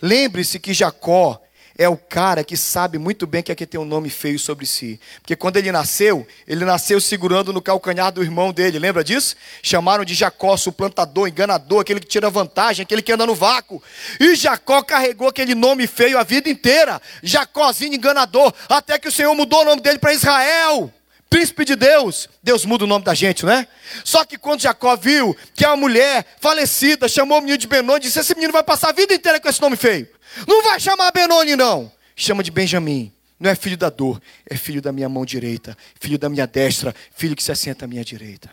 Lembre-se 0.00 0.58
que 0.58 0.74
Jacó 0.74 1.42
é 1.78 1.88
o 1.88 1.96
cara 1.96 2.42
que 2.42 2.56
sabe 2.56 2.98
muito 2.98 3.24
bem 3.24 3.40
que 3.40 3.52
aqui 3.52 3.64
tem 3.64 3.80
um 3.80 3.84
nome 3.84 4.10
feio 4.10 4.36
sobre 4.36 4.66
si. 4.66 4.98
Porque 5.20 5.36
quando 5.36 5.58
ele 5.58 5.70
nasceu, 5.70 6.26
ele 6.44 6.64
nasceu 6.64 7.00
segurando 7.00 7.52
no 7.52 7.62
calcanhar 7.62 8.10
do 8.10 8.20
irmão 8.20 8.52
dele, 8.52 8.80
lembra 8.80 9.04
disso? 9.04 9.36
Chamaram 9.62 10.04
de 10.04 10.12
Jacó, 10.12 10.56
suplantador, 10.56 11.28
enganador, 11.28 11.80
aquele 11.82 12.00
que 12.00 12.08
tira 12.08 12.28
vantagem, 12.28 12.82
aquele 12.82 13.00
que 13.00 13.12
anda 13.12 13.24
no 13.24 13.34
vácuo. 13.34 13.80
E 14.18 14.34
Jacó 14.34 14.82
carregou 14.82 15.28
aquele 15.28 15.54
nome 15.54 15.86
feio 15.86 16.18
a 16.18 16.24
vida 16.24 16.50
inteira. 16.50 17.00
Jacózinho 17.22 17.94
enganador, 17.94 18.52
até 18.68 18.98
que 18.98 19.06
o 19.06 19.12
Senhor 19.12 19.32
mudou 19.36 19.62
o 19.62 19.64
nome 19.64 19.80
dele 19.80 20.00
para 20.00 20.12
Israel. 20.12 20.92
Príncipe 21.30 21.64
de 21.64 21.76
Deus, 21.76 22.28
Deus 22.42 22.64
muda 22.64 22.84
o 22.84 22.88
nome 22.88 23.04
da 23.04 23.14
gente, 23.14 23.44
né? 23.46 23.68
Só 24.02 24.24
que 24.24 24.38
quando 24.38 24.62
Jacó 24.62 24.96
viu 24.96 25.36
que 25.54 25.64
a 25.64 25.76
mulher 25.76 26.24
falecida 26.40 27.06
chamou 27.06 27.38
o 27.38 27.40
menino 27.42 27.58
de 27.58 27.68
Benoni, 27.68 28.00
disse: 28.00 28.18
Esse 28.18 28.34
menino 28.34 28.52
vai 28.52 28.64
passar 28.64 28.88
a 28.88 28.92
vida 28.92 29.14
inteira 29.14 29.38
com 29.38 29.48
esse 29.48 29.60
nome 29.60 29.76
feio. 29.76 30.08
Não 30.46 30.62
vai 30.62 30.78
chamar 30.78 31.12
Benoni, 31.12 31.56
não. 31.56 31.90
Chama 32.14 32.42
de 32.42 32.50
Benjamim. 32.50 33.12
Não 33.38 33.50
é 33.50 33.54
filho 33.54 33.76
da 33.76 33.88
dor, 33.88 34.20
é 34.44 34.56
filho 34.56 34.82
da 34.82 34.90
minha 34.90 35.08
mão 35.08 35.24
direita, 35.24 35.76
filho 36.00 36.18
da 36.18 36.28
minha 36.28 36.46
destra, 36.46 36.92
filho 37.14 37.36
que 37.36 37.42
se 37.42 37.52
assenta 37.52 37.84
à 37.84 37.88
minha 37.88 38.04
direita. 38.04 38.52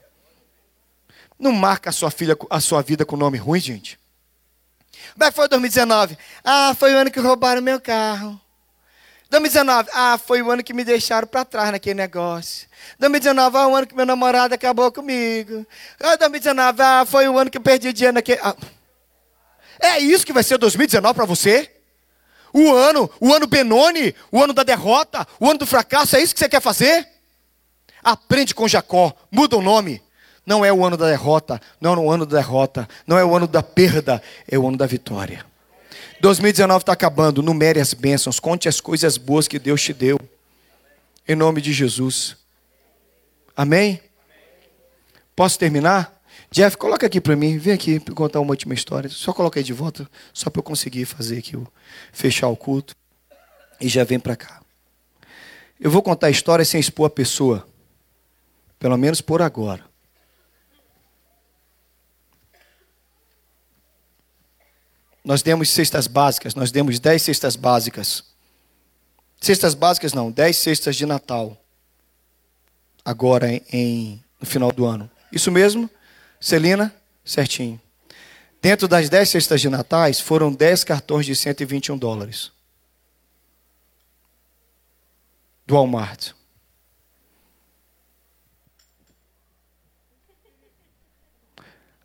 Não 1.40 1.52
marca 1.52 1.90
a 1.90 1.94
sua, 1.94 2.12
filha, 2.12 2.38
a 2.50 2.60
sua 2.60 2.84
vida 2.84 3.04
com 3.04 3.18
nome 3.18 3.38
ruim, 3.38 3.60
gente. 3.60 4.00
Que 5.18 5.32
foi 5.32 5.48
2019? 5.48 6.18
Ah, 6.44 6.76
foi 6.78 6.94
o 6.94 6.98
ano 6.98 7.10
que 7.10 7.20
roubaram 7.20 7.62
meu 7.62 7.82
carro. 7.82 8.40
2019, 9.30 9.90
ah, 9.94 10.18
foi 10.18 10.42
o 10.42 10.52
ano 10.52 10.64
que 10.64 10.74
me 10.74 10.84
deixaram 10.84 11.28
para 11.28 11.44
trás 11.44 11.72
naquele 11.72 11.96
negócio. 11.96 12.68
2019, 13.00 13.58
ah, 13.58 13.68
o 13.68 13.76
ano 13.76 13.88
que 13.88 13.96
meu 13.96 14.06
namorado 14.06 14.54
acabou 14.54 14.92
comigo. 14.92 15.66
Ah, 16.00 16.16
2019, 16.16 16.82
ah, 16.82 17.06
foi 17.08 17.28
o 17.28 17.38
ano 17.38 17.50
que 17.50 17.58
eu 17.58 17.62
perdi 17.62 17.92
dinheiro 17.92 18.14
naquele. 18.14 18.40
Ah. 18.42 18.56
É 19.80 20.00
isso 20.00 20.26
que 20.26 20.34
vai 20.34 20.44
ser 20.44 20.58
2019 20.58 21.14
para 21.14 21.26
você? 21.26 21.72
O 22.54 22.72
ano, 22.72 23.10
o 23.20 23.34
ano 23.34 23.48
Benoni, 23.48 24.16
o 24.32 24.42
ano 24.42 24.54
da 24.54 24.64
derrota, 24.64 25.28
o 25.40 25.50
ano 25.50 25.60
do 25.60 25.66
fracasso, 25.66 26.16
é 26.16 26.22
isso 26.22 26.34
que 26.34 26.40
você 26.40 26.48
quer 26.48 26.62
fazer? 26.62 27.06
Aprende 28.02 28.56
com 28.56 28.68
Jacó, 28.68 29.14
muda 29.30 29.58
o 29.58 29.62
nome. 29.62 30.02
Não 30.46 30.64
é 30.64 30.72
o 30.72 30.86
ano 30.86 30.96
da 30.96 31.10
derrota, 31.10 31.60
não 31.82 31.94
é 31.94 31.98
o 31.98 32.10
ano 32.10 32.26
da 32.26 32.38
derrota, 32.38 32.88
não 33.06 33.18
é 33.18 33.26
o 33.26 33.36
ano 33.36 33.48
da 33.48 33.64
perda, 33.64 34.22
é 34.48 34.58
o 34.58 34.68
ano 34.68 34.78
da 34.78 34.86
vitória. 34.86 35.46
2019 36.22 36.84
está 36.84 36.94
acabando, 36.94 37.42
numere 37.42 37.80
as 37.80 37.94
bênçãos, 37.94 38.40
conte 38.40 38.70
as 38.70 38.80
coisas 38.80 39.18
boas 39.18 39.48
que 39.48 39.60
Deus 39.60 39.82
te 39.82 39.92
deu. 39.92 40.20
Em 41.28 41.36
nome 41.36 41.62
de 41.62 41.74
Jesus. 41.74 42.38
Amém? 43.58 44.00
Posso 45.36 45.60
terminar? 45.60 46.15
Jeff, 46.56 46.78
coloca 46.78 47.06
aqui 47.06 47.20
para 47.20 47.36
mim, 47.36 47.58
vem 47.58 47.74
aqui 47.74 48.00
para 48.00 48.16
contar 48.16 48.40
uma 48.40 48.52
última 48.52 48.74
história. 48.74 49.10
Só 49.10 49.34
coloca 49.34 49.60
aí 49.60 49.64
de 49.64 49.74
volta, 49.74 50.10
só 50.34 50.50
para 50.50 50.62
eu 50.62 50.64
conseguir 50.64 51.04
fazer 51.04 51.40
aqui, 51.40 51.58
o, 51.58 51.68
fechar 52.14 52.48
o 52.48 52.56
culto. 52.56 52.96
E 53.82 53.90
já 53.90 54.06
vem 54.06 54.18
para 54.18 54.38
cá. 54.38 54.62
Eu 55.78 55.92
vou 55.92 56.02
contar 56.02 56.28
a 56.28 56.30
história 56.30 56.64
sem 56.64 56.80
expor 56.80 57.08
a 57.08 57.10
pessoa, 57.10 57.68
pelo 58.80 58.96
menos 58.96 59.20
por 59.20 59.42
agora. 59.42 59.84
Nós 65.26 65.42
demos 65.42 65.70
cestas 65.70 66.08
básicas, 66.08 66.56
nós 66.56 66.72
demos 66.72 67.00
dez 67.00 67.22
cestas 67.22 67.58
básicas. 67.58 68.24
Cestas 69.42 69.74
básicas 69.74 70.14
não, 70.14 70.32
dez 70.32 70.56
cestas 70.56 70.96
de 70.96 71.06
Natal. 71.06 71.62
Agora 73.04 73.62
em, 73.74 74.24
no 74.40 74.48
final 74.48 74.72
do 74.72 74.86
ano. 74.86 75.12
Isso 75.34 75.52
mesmo? 75.52 75.90
Celina, 76.46 76.94
certinho. 77.24 77.82
Dentro 78.62 78.88
das 78.88 79.10
10 79.10 79.30
cestas 79.30 79.60
de 79.60 79.68
natais, 79.68 80.20
foram 80.20 80.54
10 80.54 80.84
cartões 80.84 81.26
de 81.26 81.36
121 81.36 81.98
dólares. 81.98 82.52
Do 85.66 85.74
Walmart. 85.74 86.34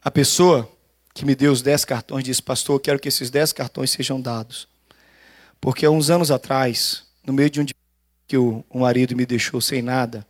A 0.02 0.10
pessoa 0.10 0.72
que 1.12 1.26
me 1.26 1.34
deu 1.34 1.52
os 1.52 1.60
10 1.60 1.84
cartões 1.84 2.24
disse: 2.24 2.42
Pastor, 2.42 2.76
eu 2.76 2.80
quero 2.80 2.98
que 2.98 3.08
esses 3.08 3.28
10 3.28 3.52
cartões 3.52 3.90
sejam 3.90 4.18
dados. 4.18 4.66
Porque 5.60 5.84
há 5.84 5.90
uns 5.90 6.08
anos 6.08 6.30
atrás, 6.30 7.04
no 7.26 7.34
meio 7.34 7.50
de 7.50 7.60
um 7.60 7.64
dia 7.66 7.74
que 8.26 8.38
o 8.38 8.64
marido 8.72 9.14
me 9.14 9.26
deixou 9.26 9.60
sem 9.60 9.82
nada, 9.82 10.26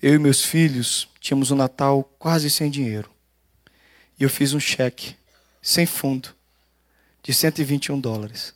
eu 0.00 0.14
e 0.14 0.18
meus 0.18 0.44
filhos 0.44 1.08
tínhamos 1.20 1.50
um 1.50 1.56
Natal 1.56 2.04
quase 2.18 2.48
sem 2.50 2.70
dinheiro. 2.70 3.10
E 4.18 4.22
eu 4.22 4.30
fiz 4.30 4.52
um 4.52 4.60
cheque, 4.60 5.16
sem 5.60 5.86
fundo, 5.86 6.34
de 7.22 7.32
121 7.34 8.00
dólares. 8.00 8.54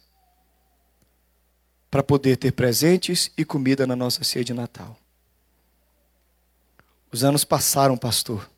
Para 1.90 2.02
poder 2.02 2.36
ter 2.36 2.52
presentes 2.52 3.30
e 3.36 3.44
comida 3.44 3.86
na 3.86 3.94
nossa 3.94 4.24
ceia 4.24 4.44
de 4.44 4.54
Natal. 4.54 4.98
Os 7.10 7.22
anos 7.22 7.44
passaram, 7.44 7.96
pastor. 7.96 8.48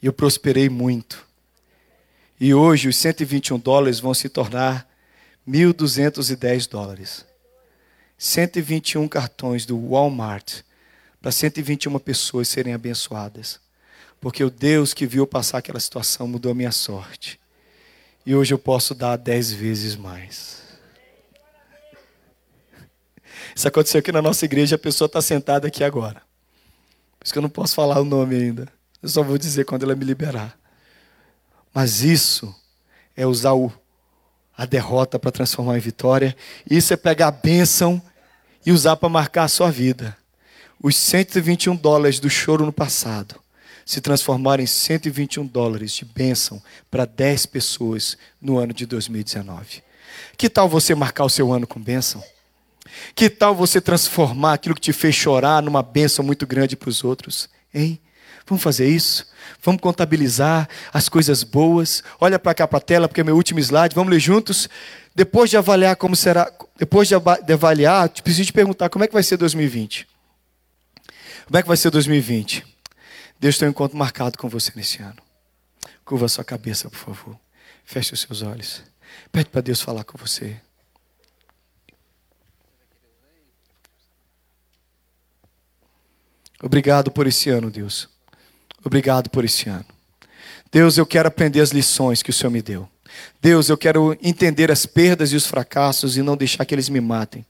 E 0.00 0.06
eu 0.06 0.12
prosperei 0.12 0.68
muito. 0.68 1.26
E 2.38 2.54
hoje 2.54 2.88
os 2.88 2.96
121 2.96 3.58
dólares 3.58 3.98
vão 3.98 4.14
se 4.14 4.28
tornar 4.28 4.88
1.210 5.48 6.68
dólares. 6.68 7.26
121 8.16 9.08
cartões 9.08 9.66
do 9.66 9.76
Walmart 9.90 10.62
para 11.24 11.32
121 11.32 11.98
pessoas 12.00 12.48
serem 12.48 12.74
abençoadas. 12.74 13.58
Porque 14.20 14.44
o 14.44 14.50
Deus 14.50 14.92
que 14.92 15.06
viu 15.06 15.26
passar 15.26 15.56
aquela 15.56 15.80
situação 15.80 16.28
mudou 16.28 16.52
a 16.52 16.54
minha 16.54 16.70
sorte. 16.70 17.40
E 18.26 18.34
hoje 18.34 18.52
eu 18.52 18.58
posso 18.58 18.94
dar 18.94 19.16
dez 19.16 19.50
vezes 19.50 19.96
mais. 19.96 20.62
Isso 23.56 23.66
aconteceu 23.66 24.00
aqui 24.00 24.12
na 24.12 24.20
nossa 24.20 24.44
igreja, 24.44 24.76
a 24.76 24.78
pessoa 24.78 25.06
está 25.06 25.22
sentada 25.22 25.66
aqui 25.66 25.82
agora. 25.82 26.20
Por 27.18 27.24
isso 27.24 27.32
que 27.32 27.38
eu 27.38 27.42
não 27.42 27.48
posso 27.48 27.74
falar 27.74 27.98
o 28.02 28.04
nome 28.04 28.36
ainda. 28.36 28.70
Eu 29.02 29.08
só 29.08 29.22
vou 29.22 29.38
dizer 29.38 29.64
quando 29.64 29.84
ela 29.84 29.96
me 29.96 30.04
liberar. 30.04 30.54
Mas 31.72 32.02
isso 32.02 32.54
é 33.16 33.26
usar 33.26 33.54
o, 33.54 33.72
a 34.54 34.66
derrota 34.66 35.18
para 35.18 35.32
transformar 35.32 35.78
em 35.78 35.80
vitória. 35.80 36.36
Isso 36.70 36.92
é 36.92 36.98
pegar 36.98 37.28
a 37.28 37.32
bênção 37.32 38.02
e 38.66 38.70
usar 38.70 38.96
para 38.96 39.08
marcar 39.08 39.44
a 39.44 39.48
sua 39.48 39.70
vida 39.70 40.14
os 40.84 40.96
121 40.96 41.74
dólares 41.76 42.20
do 42.20 42.28
choro 42.28 42.66
no 42.66 42.72
passado 42.72 43.36
se 43.86 44.02
transformarem 44.02 44.64
em 44.64 44.66
121 44.66 45.46
dólares 45.46 45.92
de 45.92 46.04
bênção 46.04 46.62
para 46.90 47.06
10 47.06 47.46
pessoas 47.46 48.18
no 48.38 48.58
ano 48.58 48.74
de 48.74 48.84
2019. 48.84 49.82
Que 50.36 50.46
tal 50.46 50.68
você 50.68 50.94
marcar 50.94 51.24
o 51.24 51.30
seu 51.30 51.50
ano 51.54 51.66
com 51.66 51.80
bênção? 51.80 52.22
Que 53.14 53.30
tal 53.30 53.54
você 53.54 53.80
transformar 53.80 54.52
aquilo 54.52 54.74
que 54.74 54.80
te 54.82 54.92
fez 54.92 55.14
chorar 55.14 55.62
numa 55.62 55.82
bênção 55.82 56.22
muito 56.22 56.46
grande 56.46 56.76
para 56.76 56.90
os 56.90 57.02
outros? 57.02 57.48
Hein? 57.72 57.98
Vamos 58.46 58.62
fazer 58.62 58.86
isso? 58.86 59.26
Vamos 59.62 59.80
contabilizar 59.80 60.68
as 60.92 61.08
coisas 61.08 61.42
boas. 61.42 62.02
Olha 62.20 62.38
para 62.38 62.52
cá 62.52 62.68
para 62.68 62.76
a 62.76 62.82
tela, 62.82 63.08
porque 63.08 63.22
é 63.22 63.24
meu 63.24 63.36
último 63.36 63.58
slide. 63.58 63.94
Vamos 63.94 64.12
ler 64.12 64.20
juntos? 64.20 64.68
Depois 65.14 65.48
de 65.48 65.56
avaliar 65.56 65.96
como 65.96 66.14
será, 66.14 66.52
depois 66.78 67.08
de 67.08 67.14
avaliar, 67.14 68.10
preciso 68.10 68.44
te 68.44 68.52
perguntar 68.52 68.90
como 68.90 69.02
é 69.02 69.08
que 69.08 69.14
vai 69.14 69.22
ser 69.22 69.38
2020. 69.38 70.12
Como 71.46 71.58
é 71.58 71.62
que 71.62 71.68
vai 71.68 71.76
ser 71.76 71.90
2020? 71.90 72.64
Deus 73.38 73.58
tem 73.58 73.68
um 73.68 73.70
encontro 73.70 73.96
marcado 73.96 74.38
com 74.38 74.48
você 74.48 74.72
nesse 74.74 75.02
ano. 75.02 75.22
Curva 76.04 76.26
a 76.26 76.28
sua 76.28 76.44
cabeça, 76.44 76.88
por 76.88 76.98
favor. 76.98 77.38
Feche 77.84 78.14
os 78.14 78.20
seus 78.20 78.42
olhos. 78.42 78.82
Pede 79.30 79.50
para 79.50 79.60
Deus 79.60 79.80
falar 79.80 80.04
com 80.04 80.16
você. 80.16 80.60
Obrigado 86.62 87.10
por 87.10 87.26
esse 87.26 87.50
ano, 87.50 87.70
Deus. 87.70 88.08
Obrigado 88.82 89.28
por 89.28 89.44
esse 89.44 89.68
ano. 89.68 89.84
Deus, 90.72 90.96
eu 90.96 91.04
quero 91.04 91.28
aprender 91.28 91.60
as 91.60 91.70
lições 91.70 92.22
que 92.22 92.30
o 92.30 92.32
Senhor 92.32 92.50
me 92.50 92.62
deu. 92.62 92.88
Deus, 93.40 93.68
eu 93.68 93.76
quero 93.76 94.16
entender 94.22 94.70
as 94.70 94.86
perdas 94.86 95.32
e 95.32 95.36
os 95.36 95.46
fracassos 95.46 96.16
e 96.16 96.22
não 96.22 96.36
deixar 96.36 96.64
que 96.64 96.74
eles 96.74 96.88
me 96.88 97.00
matem. 97.00 97.44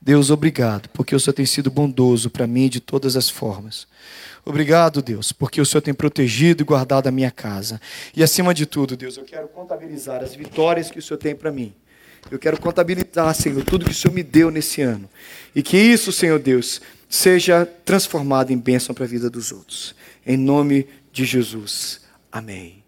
Deus, 0.00 0.30
obrigado, 0.30 0.88
porque 0.90 1.14
o 1.14 1.20
Senhor 1.20 1.34
tem 1.34 1.44
sido 1.44 1.70
bondoso 1.70 2.30
para 2.30 2.46
mim 2.46 2.68
de 2.68 2.80
todas 2.80 3.16
as 3.16 3.28
formas. 3.28 3.86
Obrigado, 4.44 5.02
Deus, 5.02 5.32
porque 5.32 5.60
o 5.60 5.66
Senhor 5.66 5.82
tem 5.82 5.92
protegido 5.92 6.62
e 6.62 6.64
guardado 6.64 7.06
a 7.06 7.10
minha 7.10 7.30
casa. 7.30 7.80
E 8.16 8.22
acima 8.22 8.54
de 8.54 8.64
tudo, 8.64 8.96
Deus, 8.96 9.18
eu 9.18 9.24
quero 9.24 9.48
contabilizar 9.48 10.22
as 10.22 10.34
vitórias 10.34 10.90
que 10.90 10.98
o 10.98 11.02
Senhor 11.02 11.18
tem 11.18 11.34
para 11.34 11.52
mim. 11.52 11.74
Eu 12.30 12.38
quero 12.38 12.60
contabilizar, 12.60 13.34
Senhor, 13.34 13.64
tudo 13.64 13.84
que 13.84 13.92
o 13.92 13.94
Senhor 13.94 14.14
me 14.14 14.22
deu 14.22 14.50
nesse 14.50 14.80
ano. 14.82 15.08
E 15.54 15.62
que 15.62 15.76
isso, 15.76 16.12
Senhor 16.12 16.38
Deus, 16.38 16.80
seja 17.08 17.66
transformado 17.84 18.50
em 18.52 18.58
bênção 18.58 18.94
para 18.94 19.04
a 19.04 19.08
vida 19.08 19.28
dos 19.28 19.52
outros. 19.52 19.94
Em 20.26 20.36
nome 20.36 20.86
de 21.12 21.24
Jesus. 21.24 22.00
Amém. 22.32 22.79